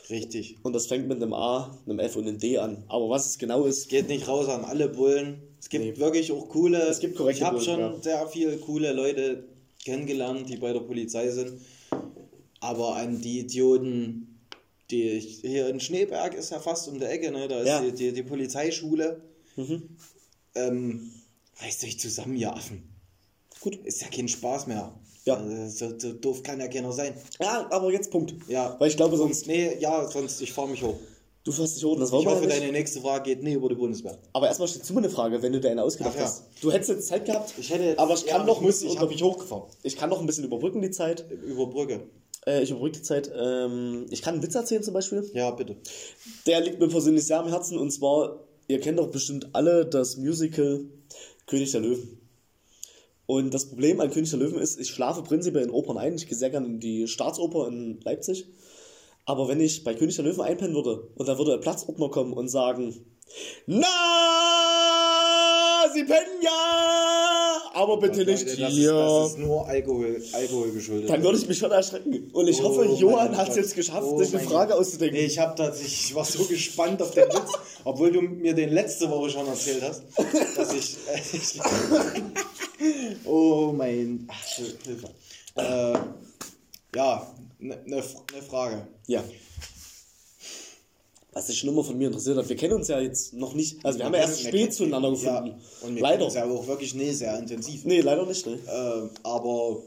[0.09, 0.57] Richtig.
[0.63, 2.83] Und das fängt mit einem A, einem F und einem D an.
[2.89, 5.41] Aber was es genau ist, Geht nicht raus an alle Bullen.
[5.59, 5.97] Es gibt Nee.
[5.97, 6.79] wirklich auch coole.
[6.81, 7.95] Es gibt korrekte Ich habe schon ja.
[8.01, 9.45] sehr viele coole Leute
[9.83, 11.61] kennengelernt, die bei der Polizei sind.
[12.59, 14.39] Aber an die Idioten,
[14.91, 17.47] die ich, hier in Schneeberg ist ja fast um der Ecke, ne?
[17.47, 17.81] Da ist Ja.
[17.81, 19.21] die, die, die Polizeischule.
[20.55, 21.11] Ähm,
[21.59, 22.83] reißt euch zusammen, ihr Affen.
[23.61, 23.75] Gut.
[23.85, 24.93] Ist ja kein Spaß mehr.
[25.25, 25.35] Ja.
[25.35, 27.13] Also, so, so doof kann ja keiner sein.
[27.39, 28.33] Ja, aber jetzt Punkt.
[28.47, 28.75] Ja.
[28.79, 29.47] Weil ich glaube, sonst.
[29.47, 30.95] Nee, ja, sonst, ich fahre mich hoch.
[31.43, 32.55] Du fährst dich hoch, das war Ich hoffe, nicht.
[32.55, 34.15] deine nächste Frage geht nie über die Bundeswehr.
[34.33, 36.25] Aber erstmal steht zu mir eine Frage, wenn du dir eine ausgedacht Ach ja.
[36.25, 36.43] hast.
[36.61, 38.67] Du hättest jetzt Zeit gehabt, Ich hätte jetzt, aber ich kann ja, noch ich, ein
[38.67, 39.63] bisschen ich habe mich hochgefahren.
[39.81, 41.25] ich kann noch ein bisschen überbrücken die Zeit.
[41.31, 42.01] Über Brücke.
[42.45, 43.31] Äh, ich überbrücke die Zeit.
[43.35, 45.31] Ähm, ich kann einen Witz erzählen zum Beispiel.
[45.33, 45.77] Ja, bitte.
[46.45, 48.39] Der liegt mir persönlich sehr am Herzen und zwar,
[48.71, 50.85] ihr kennt doch bestimmt alle das Musical
[51.45, 52.17] König der Löwen.
[53.25, 56.15] Und das Problem an König der Löwen ist, ich schlafe prinzipiell in Opern ein.
[56.15, 58.45] Ich gehe sehr gerne in die Staatsoper in Leipzig.
[59.25, 62.33] Aber wenn ich bei König der Löwen einpennen würde und da würde ein Platzordner kommen
[62.33, 63.05] und sagen,
[63.65, 63.87] na,
[65.93, 67.10] Sie pennen ja,
[67.73, 68.91] aber bitte nicht das, hier.
[68.91, 71.09] Ist, das ist nur Alkohol, Alkohol geschuldet.
[71.09, 72.29] Dann würde ich mich schon erschrecken.
[72.33, 75.17] Und ich Oh hoffe, Johann hat es jetzt geschafft, Oh sich eine Frage auszudenken.
[75.17, 77.51] Nee, ich habe tatsächlich, ich war so gespannt auf den Witz,
[77.83, 80.03] obwohl du mir den letzte Woche schon erzählt hast,
[80.57, 81.59] dass ich.
[83.25, 84.27] oh mein.
[84.29, 84.43] Ach,
[84.83, 85.09] Hilfe.
[85.55, 85.93] Äh,
[86.95, 87.27] ja,
[87.59, 88.03] eine ne,
[88.33, 88.87] ne Frage.
[89.07, 89.23] Ja.
[91.33, 92.49] Was sich schon immer von mir interessiert hat.
[92.49, 93.83] Wir kennen uns ja jetzt noch nicht.
[93.85, 95.47] Also wir haben ja erst Wir spät zueinander gefunden.
[95.47, 96.25] Ja, und wir leider.
[96.25, 97.85] uns ja auch wirklich nie sehr intensiv.
[97.85, 98.45] Nee, leider nicht.
[98.45, 98.59] Ne?
[98.67, 99.81] Äh, aber.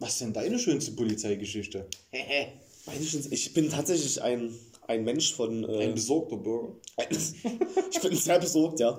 [0.00, 1.86] Was ist denn deine schönste Polizeigeschichte?
[2.86, 4.54] Meine ich, ich bin tatsächlich ein,
[4.88, 5.62] ein Mensch von.
[5.64, 6.72] Äh, Ein besorgter Bürger.
[7.10, 8.98] ich bin sehr besorgt, ja.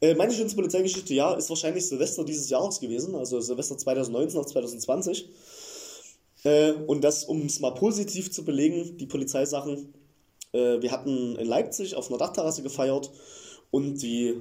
[0.00, 4.46] Äh, meine schönste Polizeigeschichte, ja, ist wahrscheinlich Silvester dieses Jahres gewesen, also Silvester 2019 auf
[4.46, 5.28] 2020.
[6.46, 9.92] Äh, und das, um es mal positiv zu belegen, die Polizeisachen.
[10.52, 13.10] Äh, wir hatten in Leipzig auf einer Dachterrasse gefeiert
[13.72, 14.40] und die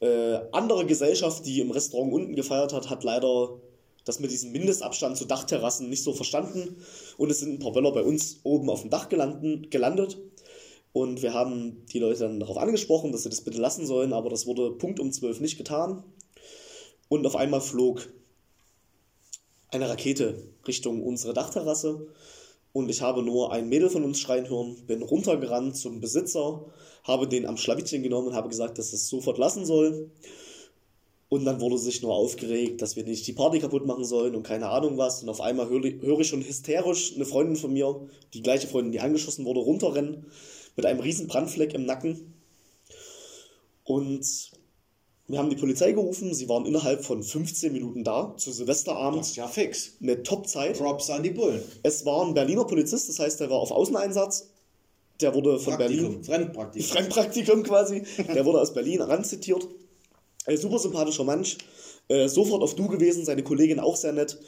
[0.00, 3.58] äh, andere Gesellschaft, die im Restaurant unten gefeiert hat, hat leider
[4.04, 6.76] das mit diesem Mindestabstand zu Dachterrassen nicht so verstanden.
[7.16, 10.18] Und es sind ein paar Böller bei uns oben auf dem Dach gelanden, gelandet.
[10.92, 14.28] Und wir haben die Leute dann darauf angesprochen, dass sie das bitte lassen sollen, aber
[14.28, 16.04] das wurde Punkt um 12 nicht getan.
[17.08, 18.08] Und auf einmal flog
[19.76, 22.08] eine Rakete Richtung unsere Dachterrasse.
[22.72, 26.66] Und ich habe nur ein Mädel von uns schreien hören, bin runtergerannt zum Besitzer,
[27.04, 30.10] habe den am Schlawittchen genommen und habe gesagt, dass es sofort lassen soll.
[31.28, 34.42] Und dann wurde sich nur aufgeregt, dass wir nicht die Party kaputt machen sollen und
[34.42, 35.22] keine Ahnung was.
[35.22, 39.00] Und auf einmal höre ich schon hysterisch eine Freundin von mir, die gleiche Freundin, die
[39.00, 40.26] angeschossen wurde, runterrennen
[40.76, 42.34] mit einem riesen Brandfleck im Nacken.
[43.84, 44.50] Und
[45.28, 49.20] Wir haben die Polizei gerufen, sie waren innerhalb von 15 Minuten da, zu Silvesterabend.
[49.20, 49.94] Das ist ja fix.
[50.00, 50.78] Eine Top-Zeit.
[50.78, 51.60] Props an die Bullen.
[51.82, 54.50] Es war ein Berliner Polizist, das heißt, der war auf Außeneinsatz.
[55.20, 56.24] Der wurde von Praktikum, Berlin.
[56.24, 56.88] Fremdpraktikum.
[56.92, 58.02] Fremdpraktikum quasi.
[58.34, 59.66] Der wurde aus Berlin ranzitiert.
[60.44, 61.58] Ein super sympathischer Mensch.
[62.08, 64.38] Äh, sofort auf Du gewesen, seine Kollegin auch sehr nett.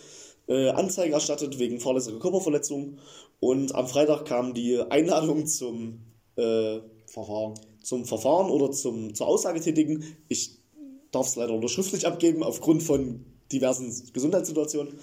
[0.46, 2.98] Äh, Anzeige erstattet wegen fahrlässiger Körperverletzung.
[3.40, 6.00] Und am Freitag kam die Einladung zum,
[6.36, 7.54] äh, Verfahren.
[7.82, 10.04] zum Verfahren oder zum, zur Aussage tätigen.
[10.28, 10.57] Ich
[11.11, 14.98] darf es leider nur schriftlich abgeben, aufgrund von diversen Gesundheitssituationen.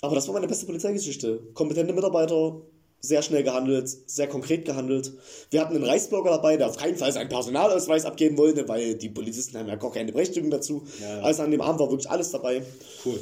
[0.00, 1.40] Aber das war meine beste Polizeigeschichte.
[1.54, 2.60] Kompetente Mitarbeiter,
[3.00, 5.12] sehr schnell gehandelt, sehr konkret gehandelt.
[5.50, 9.10] Wir hatten einen Reichsbürger dabei, der auf keinen Fall seinen Personalausweis abgeben wollte, weil die
[9.10, 10.84] Polizisten haben ja gar keine Berechtigung dazu.
[11.00, 11.22] Ja, ja.
[11.22, 12.62] Also an dem Abend war wirklich alles dabei.
[13.04, 13.20] Cool.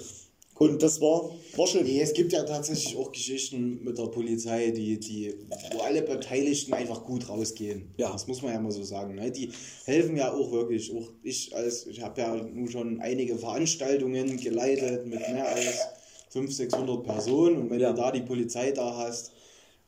[0.62, 1.82] Und das war, war schön.
[1.84, 5.34] Nee, es gibt ja tatsächlich auch Geschichten mit der Polizei, die, die,
[5.72, 7.92] wo alle Beteiligten einfach gut rausgehen.
[7.96, 8.12] Ja.
[8.12, 9.16] Das muss man ja mal so sagen.
[9.16, 9.32] Ne?
[9.32, 9.50] Die
[9.86, 10.94] helfen ja auch wirklich.
[10.94, 15.80] Auch ich als, ich habe ja nun schon einige Veranstaltungen geleitet mit mehr als
[16.30, 17.90] 500, 600 Personen und wenn Ja.
[17.90, 19.32] du da die Polizei da hast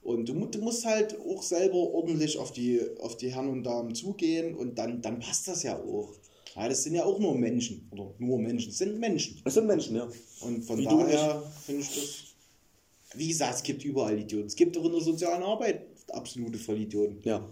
[0.02, 3.94] und du, du musst halt auch selber ordentlich auf die, auf die Herren und Damen
[3.94, 6.12] zugehen und dann, dann passt das ja auch.
[6.56, 7.88] Ja, das sind ja auch nur Menschen.
[7.90, 8.68] Oder nur Menschen.
[8.70, 9.40] Das sind Menschen.
[9.44, 10.08] Das sind Menschen, ja.
[10.40, 13.18] Und von Wie daher finde ich das.
[13.18, 14.46] Wie gesagt, es gibt überall Idioten.
[14.46, 17.18] Es gibt auch in der sozialen Arbeit absolute Vollidioten.
[17.24, 17.48] Ja.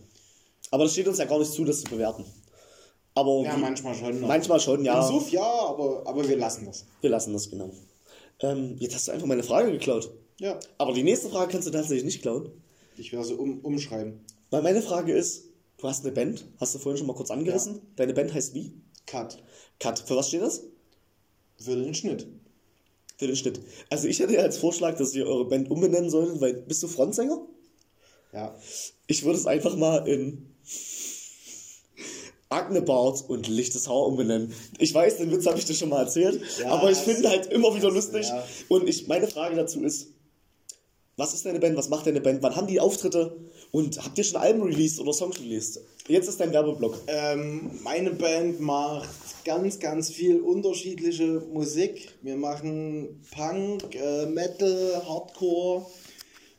[0.70, 2.24] Aber das steht uns ja gar nicht zu, das zu bewerten.
[3.14, 4.20] Aber Ja, wie- manchmal schon.
[4.20, 4.26] ne?
[4.26, 5.00] manchmal schon, ja.
[5.00, 6.84] Im Suff ja, aber, aber wir lassen das.
[7.00, 7.70] Wir lassen das genau.
[8.40, 10.10] Ähm, jetzt hast du einfach meine Frage geklaut.
[10.40, 12.50] Ja, Aber die nächste Frage kannst du tatsächlich nicht klauen.
[12.96, 14.20] ich werde sie um, umschreiben.
[14.50, 15.44] Weil meine Frage ist,
[15.76, 17.80] du hast eine Band, hast du vorhin schon mal kurz angerissen.
[17.96, 18.72] Deine Band heißt wie?
[19.06, 19.42] Cut.
[19.78, 19.98] Cut.
[19.98, 20.62] Für was steht das?
[21.58, 22.26] Für den Schnitt.
[23.18, 23.60] Für den Schnitt.
[23.90, 26.88] Also ich hätte ja als Vorschlag, dass ihr eure Band umbenennen solltet, weil bist du
[26.88, 27.40] Frontsänger?
[28.32, 28.56] Ja.
[29.06, 30.52] Ich würde es einfach mal in
[32.48, 34.52] Agne Bart und lichtes Haar umbenennen.
[34.78, 37.46] Ich weiß, den Witz habe ich dir schon mal erzählt, Ja, aber ich finde halt
[37.46, 38.26] immer wieder lustig.
[38.28, 38.44] Ja.
[38.68, 40.08] Und ich, meine Frage dazu ist,
[41.16, 43.36] was ist deine Band, was macht deine Band, wann haben die Auftritte
[43.72, 45.80] und habt ihr schon Alben released oder Songs released?
[46.06, 46.98] Jetzt ist dein Werbeblock.
[47.06, 49.08] Ähm, meine Band macht
[49.44, 52.10] ganz, ganz viel unterschiedliche Musik.
[52.22, 55.86] Wir machen Punk, äh, Metal, Hardcore,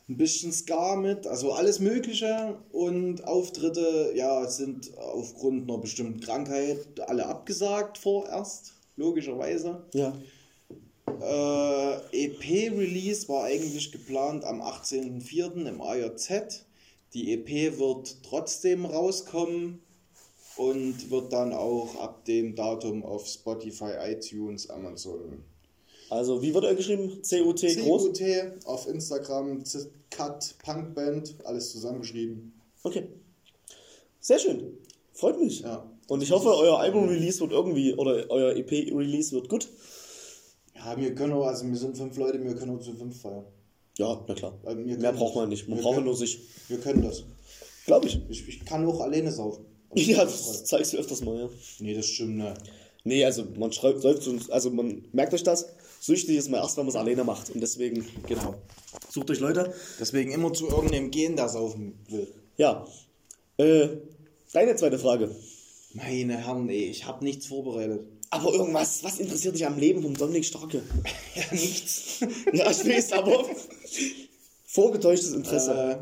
[0.08, 2.56] ein bisschen Ska mit, also alles Mögliche.
[2.72, 9.84] Und Auftritte, ja, sind aufgrund einer bestimmten Krankheit alle abgesagt vorerst, logischerweise.
[9.92, 10.14] Ja.
[11.20, 15.66] Äh, EP-Release war eigentlich geplant am 18.04.
[15.66, 16.64] im AJZ.
[17.14, 19.80] Die EP wird trotzdem rauskommen
[20.56, 25.44] und wird dann auch ab dem Datum auf Spotify, iTunes, Amazon.
[26.10, 27.22] Also, wie wird er geschrieben?
[27.22, 28.06] C-U-T groß?
[28.06, 29.62] CUT auf Instagram,
[30.10, 32.52] Cut, Punkband, alles zusammengeschrieben.
[32.82, 33.08] Okay.
[34.20, 34.78] Sehr schön.
[35.12, 35.60] Freut mich.
[35.60, 35.88] Ja.
[36.08, 39.68] Und ich hoffe, euer Album-Release wird irgendwie, oder euer EP-Release wird gut.
[40.74, 43.44] Ja, wir können auch, also wir sind fünf Leute, wir können auch zu fünf feiern.
[43.98, 44.58] Ja, na klar.
[44.74, 45.68] Mehr braucht man nicht.
[45.68, 46.40] Man braucht können- nur sich.
[46.68, 47.24] Wir können das.
[47.86, 48.18] Glaube ich.
[48.28, 49.64] Ich, ich kann auch alleine saufen.
[49.96, 51.48] Ja, das zeigst du öfters mal, ja.
[51.78, 52.56] Nee, das stimmt nicht.
[53.04, 55.66] Nee, also man schreibt, also man merkt euch das.
[56.00, 57.50] Süchtig ist man erst, wenn man es alleine macht.
[57.50, 58.54] Und deswegen, Genau.
[59.10, 59.72] sucht euch Leute.
[60.00, 62.26] Deswegen immer zu irgendeinem gehen, der saufen will.
[62.56, 62.84] Ja.
[63.58, 63.88] Äh,
[64.52, 65.30] deine zweite Frage.
[65.92, 68.00] Meine Herren, ey, ich habe nichts vorbereitet.
[68.34, 70.82] Aber irgendwas, was interessiert dich am Leben vom Dominik Starke?
[71.34, 72.20] Ja, nichts.
[72.52, 73.46] Ja, ich weiß, aber
[74.66, 75.72] vorgetäuschtes Interesse.
[75.72, 75.98] äh,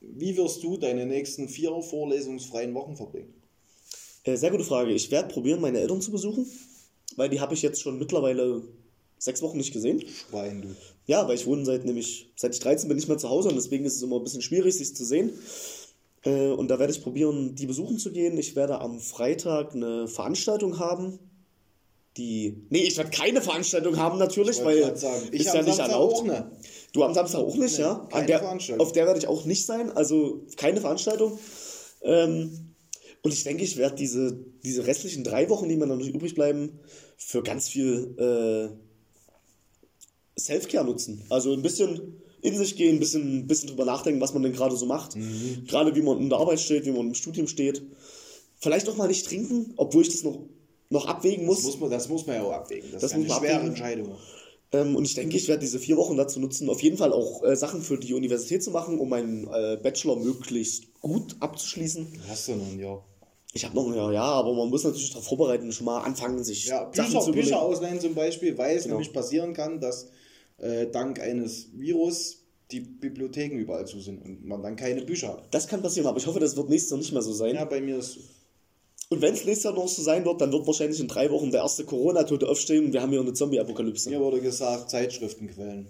[0.00, 3.32] wie wirst du deine nächsten vier vorlesungsfreien Wochen verbringen?
[4.24, 4.92] Äh, sehr gute Frage.
[4.92, 6.46] Ich werde probieren, meine Eltern zu besuchen,
[7.16, 8.62] weil die habe ich jetzt schon mittlerweile
[9.18, 10.02] sechs Wochen nicht gesehen.
[10.08, 10.68] Schwein, du.
[11.06, 13.54] Ja, weil ich wohne seit nämlich, seit ich 13 bin nicht mehr zu Hause und
[13.54, 15.30] deswegen ist es immer ein bisschen schwierig, sich zu sehen.
[16.24, 18.36] Äh, und da werde ich probieren, die besuchen zu gehen.
[18.38, 21.18] Ich werde am Freitag eine Veranstaltung haben.
[22.16, 22.66] Die.
[22.68, 25.88] Nee, ich werde keine Veranstaltung haben natürlich, wollte weil sagen, ich ist ja nicht Samstag
[25.88, 26.30] erlaubt.
[26.92, 28.06] Du am Samstag auch nicht, Nee, ja?
[28.10, 28.86] Keine der, Veranstaltung.
[28.86, 31.38] auf der werde ich auch nicht sein, also keine Veranstaltung.
[32.02, 32.74] Ähm,
[33.22, 36.80] und ich denke, ich werde diese, diese restlichen drei Wochen, die mir noch übrig bleiben,
[37.16, 38.76] für ganz viel äh,
[40.38, 41.24] Self-Care nutzen.
[41.30, 44.76] Also ein bisschen in sich gehen, ein bisschen, bisschen drüber nachdenken, was man denn gerade
[44.76, 45.16] so macht.
[45.16, 45.64] Mhm.
[45.66, 47.82] Gerade wie man in der Arbeit steht, wie man im Studium steht.
[48.58, 50.38] Vielleicht auch mal nicht trinken, obwohl ich das noch,
[50.90, 51.58] noch abwägen muss.
[51.58, 52.90] Das muss, man, das muss man ja auch abwägen.
[52.92, 53.68] Das, Das ist ja muss eine man schwere abwägen.
[53.70, 54.16] Entscheidung.
[54.72, 57.42] Ähm, und ich denke, ich werde diese vier Wochen dazu nutzen, auf jeden Fall auch
[57.44, 62.06] äh, Sachen für die Universität zu machen, um meinen äh, Bachelor möglichst gut abzuschließen.
[62.28, 63.04] Hast du noch ein Jahr.
[63.54, 66.42] Ich habe noch ein Jahr, ja, aber man muss natürlich darauf vorbereiten, schon mal anfangen,
[66.42, 67.48] sich Ja, Sachen Bücher, zu überlegen.
[67.48, 68.94] Bücher ausleihen zum Beispiel, weil es Genau.
[68.96, 70.08] nämlich passieren kann, dass
[70.62, 72.38] äh, dank eines Virus
[72.70, 75.48] die Bibliotheken überall zu sind und man dann keine Bücher hat.
[75.50, 77.54] Das kann passieren, aber ich hoffe, das wird nächstes Jahr nicht mehr so sein.
[77.54, 78.18] Ja, bei mir ist
[79.10, 81.50] Und wenn es nächstes Jahr noch so sein wird, dann wird wahrscheinlich in drei Wochen
[81.50, 84.08] der erste Corona-Tote aufstehen und wir haben hier eine Zombie-Apokalypse.
[84.08, 85.88] Mir wurde gesagt, Zeitschriftenquellen.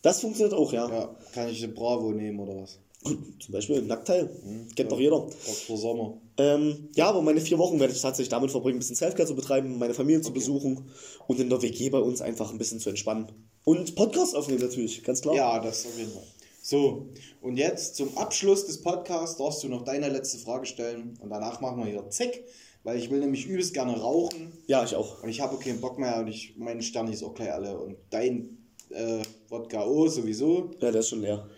[0.00, 0.88] Das funktioniert auch, ja.
[0.88, 2.78] Ja, kann ich eine Bravo nehmen oder was?
[3.04, 4.30] Zum Beispiel ein Nackteil.
[4.74, 5.26] Kennt doch jeder.
[5.46, 5.76] Dr.
[5.76, 6.18] Sommer.
[6.38, 9.34] Ähm, ja, aber meine vier Wochen werde ich tatsächlich damit verbringen, ein bisschen Selfcare zu
[9.34, 10.88] betreiben, meine Familie zu besuchen
[11.26, 13.26] und in der WG bei uns einfach ein bisschen zu entspannen.
[13.64, 15.34] Und Podcast aufnehmen natürlich, ganz klar.
[15.34, 16.22] Ja, das auf jeden Fall.
[16.62, 17.08] So,
[17.42, 21.60] und jetzt zum Abschluss des Podcasts darfst du noch deine letzte Frage stellen und danach
[21.60, 22.44] machen wir hier Zick,
[22.84, 25.22] weil ich will nämlich übelst gerne rauchen Ja, ich auch.
[25.22, 27.96] und ich habe keinen Bock mehr und ich, meine Sterne ist auch gleich alle und
[28.10, 28.56] dein
[28.90, 30.70] äh, Wodka O sowieso.
[30.80, 31.48] Ja, der ist schon leer.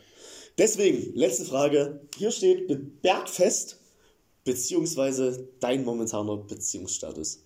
[0.58, 2.00] Deswegen, letzte Frage.
[2.16, 3.78] Hier steht Bergfest,
[4.44, 7.45] beziehungsweise dein momentaner Beziehungsstatus.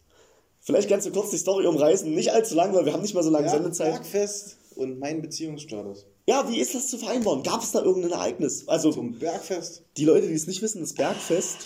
[0.61, 3.23] Vielleicht kannst du kurz die Story umreißen, nicht allzu lang, weil wir haben nicht mal
[3.23, 3.93] so lange Ja, Sendezeit.
[3.93, 6.07] Bergfest und mein Beziehungsstatus.
[6.29, 7.43] Ja, wie ist das zu vereinbaren?
[7.43, 8.69] Gab es da irgendein Ereignis?
[8.69, 9.83] Also, Zum Bergfest.
[9.97, 11.57] die Leute, die es nicht wissen, das Bergfest,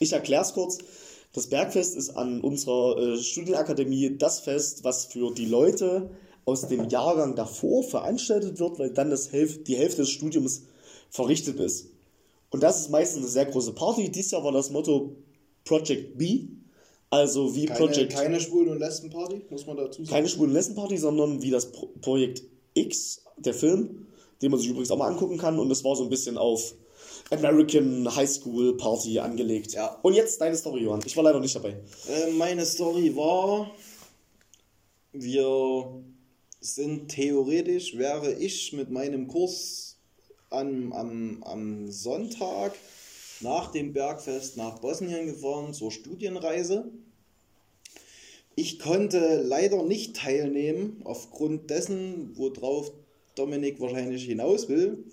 [0.00, 0.78] ich erkläre es kurz.
[1.32, 6.10] Das Bergfest ist an unserer äh, Studienakademie das Fest, was für die Leute
[6.44, 10.62] aus dem Jahrgang davor veranstaltet wird, weil dann das Hälf die Hälfte des Studiums
[11.10, 11.86] verrichtet ist.
[12.50, 14.10] Und das ist meistens eine sehr große Party.
[14.10, 15.16] Dieses Jahr war das Motto
[15.64, 16.48] Project B,
[17.10, 20.14] also wie Keine, Project keine Schwulen- und Lesbenparty, muss man dazu sagen.
[20.14, 22.42] keine schwulen Lesbenparty, sondern wie das Pro Projekt
[22.74, 24.06] X, der Film,
[24.42, 25.58] den man sich übrigens auch mal angucken kann.
[25.58, 26.74] Und das war so ein bisschen auf
[27.30, 29.72] American High School Party angelegt.
[29.72, 29.98] Ja.
[30.02, 31.00] Und jetzt deine Story, Johann.
[31.04, 31.76] Ich war leider nicht dabei.
[32.08, 33.70] Äh, meine Story war,
[35.12, 36.02] wir
[36.60, 39.96] sind theoretisch, wäre ich mit meinem Kurs
[40.50, 42.74] am, am, am Sonntag
[43.44, 46.90] nach dem Bergfest nach Bosnien gefahren zur Studienreise.
[48.56, 52.90] Ich konnte leider nicht teilnehmen, aufgrund dessen, worauf
[53.34, 55.04] Dominik wahrscheinlich hinaus will,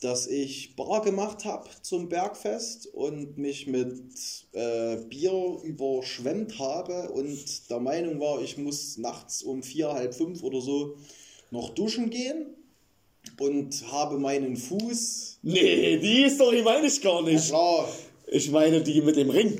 [0.00, 4.02] dass ich Bar gemacht habe zum Bergfest und mich mit
[4.52, 10.42] äh, Bier überschwemmt habe und der Meinung war, ich muss nachts um vier, halb fünf
[10.42, 10.96] oder so
[11.50, 12.54] noch duschen gehen
[13.38, 15.37] und habe meinen Fuß.
[15.50, 17.48] Nee, die Story meine ich gar nicht.
[17.48, 17.88] Klar,
[18.26, 19.58] Ich meine die mit dem Ring.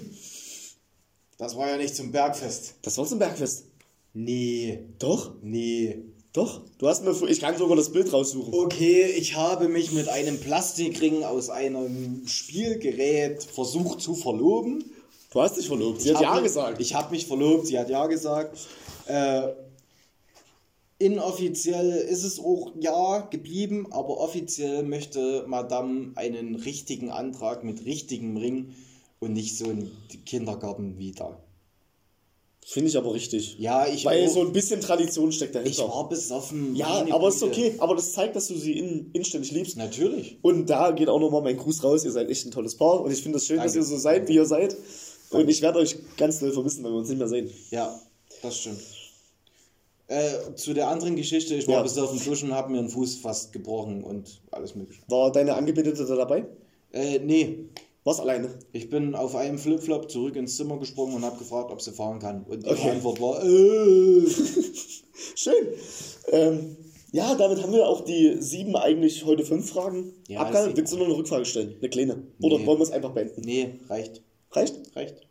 [1.39, 2.74] das war ja nicht zum Bergfest.
[2.82, 3.64] Das war zum Bergfest.
[4.12, 5.99] Nee, Doch, nee.
[6.34, 6.61] doch.
[6.78, 8.53] Du hast mir, ich kann sogar das Bild raussuchen.
[8.53, 14.84] Okay, ich habe mich mit einem Plastikring aus einem Spielgerät versucht zu verloben.
[15.30, 16.03] Du hast dich verlobt.
[16.03, 16.80] Sie hat hab ja mich, gesagt.
[16.82, 18.59] Ich habe mich verlobt, sie hat ja gesagt.
[19.07, 19.49] Äh,
[20.99, 28.36] inoffiziell ist es auch ja geblieben, aber offiziell möchte Madame einen richtigen Antrag mit richtigem
[28.36, 28.74] Ring
[29.20, 29.90] und nicht so einen
[30.26, 31.38] Kindergarten wie da.
[32.66, 33.57] Finde ich aber richtig.
[33.59, 35.70] Ja, ich, Weil auch, so ein bisschen Tradition steckt dahinter.
[35.70, 36.76] ich war besoffen.
[36.76, 37.51] ja, aber ist Güte.
[37.51, 37.74] okay.
[37.78, 39.78] Aber das zeigt, dass du sie in, inständig liebst.
[39.78, 40.36] Natürlich.
[40.42, 42.05] Und da geht auch nochmal mein Gruß raus.
[42.05, 43.01] Ihr seid echt ein tolles Paar.
[43.01, 43.78] Und ich finde es schön, dass Danke.
[43.78, 44.76] ihr so seid, wie ihr seid.
[45.30, 47.51] Und ich werde euch ganz doll vermissen, wenn wir uns nicht mehr sehen.
[47.70, 47.99] Ja,
[48.42, 48.80] das stimmt.
[50.09, 51.83] Äh, zu der anderen Geschichte, ich war Ja.
[51.83, 55.03] besoffen duschen, habe mir einen Fuß fast gebrochen und alles mögliche.
[55.09, 56.47] War deine Angebetete da dabei?
[56.93, 57.67] Äh, nee,
[58.05, 58.49] War's alleine?
[58.73, 62.21] ich bin auf einem Flipflop zurück ins Zimmer gesprungen und habe gefragt, ob sie fahren
[62.21, 62.45] kann.
[62.49, 62.91] Und die Okay.
[62.91, 64.23] Antwort war, äh.
[65.35, 65.67] Schön.
[66.33, 66.77] Ähm,
[67.13, 70.77] ja, damit haben wir auch die sieben, eigentlich heute fünf Fragen Ja, abgehandelt.
[70.79, 71.75] Willst du noch eine Rückfrage stellen?
[71.79, 72.23] Eine kleine?
[72.41, 72.67] Oder Nee.
[72.67, 73.43] wollen wir es einfach beenden?
[73.45, 74.23] Nee, reicht.
[74.53, 74.75] Reicht?
[74.97, 75.28] Reicht.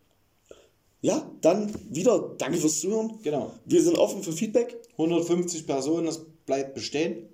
[1.01, 3.19] Ja, dann wieder danke fürs Zuhören.
[3.23, 3.53] Genau.
[3.65, 4.75] Wir sind offen für Feedback.
[4.93, 7.29] 150 Personen, das bleibt bestehen.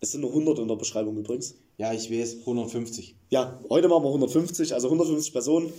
[0.00, 1.54] Es sind nur 100 in der Beschreibung übrigens.
[1.78, 3.16] Ja, ich weiß, 150.
[3.30, 5.72] Ja, heute machen wir 150, also 150 Personen.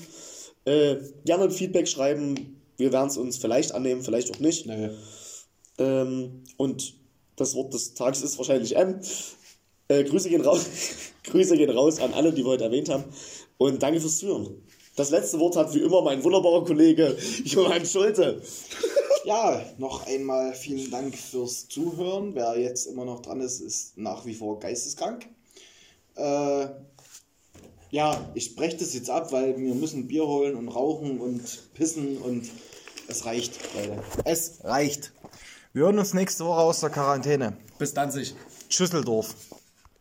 [0.66, 2.62] Äh, gerne Feedback schreiben.
[2.78, 4.66] Wir werden es uns vielleicht annehmen, vielleicht auch nicht.
[4.66, 4.96] Nö.
[5.78, 6.94] Ähm, und
[7.38, 9.00] das Wort des Tages ist wahrscheinlich M.
[9.88, 10.66] Äh, Grüße, gehen raus.
[11.24, 13.06] Grüße gehen raus an alle, die wir heute erwähnt haben.
[13.58, 14.62] Und danke fürs Zuhören.
[15.00, 18.41] Das letzte Wort hat wie immer mein wunderbarer Kollege Johann Schulte.
[19.24, 22.36] Ja, noch einmal vielen Dank fürs Zuhören.
[22.36, 25.26] Wer jetzt immer noch dran ist, ist nach wie vor geisteskrank.
[26.16, 26.68] Äh,
[27.91, 32.18] ja, ich breche das jetzt ab, weil wir müssen Bier holen und rauchen und pissen
[32.18, 32.50] und
[33.08, 34.04] es reicht, Leute.
[34.26, 35.14] Es reicht.
[35.72, 37.56] Wir hören uns nächste Woche aus der Quarantäne.
[37.78, 38.36] Bis dann sich.
[38.68, 39.34] Schüsseldorf.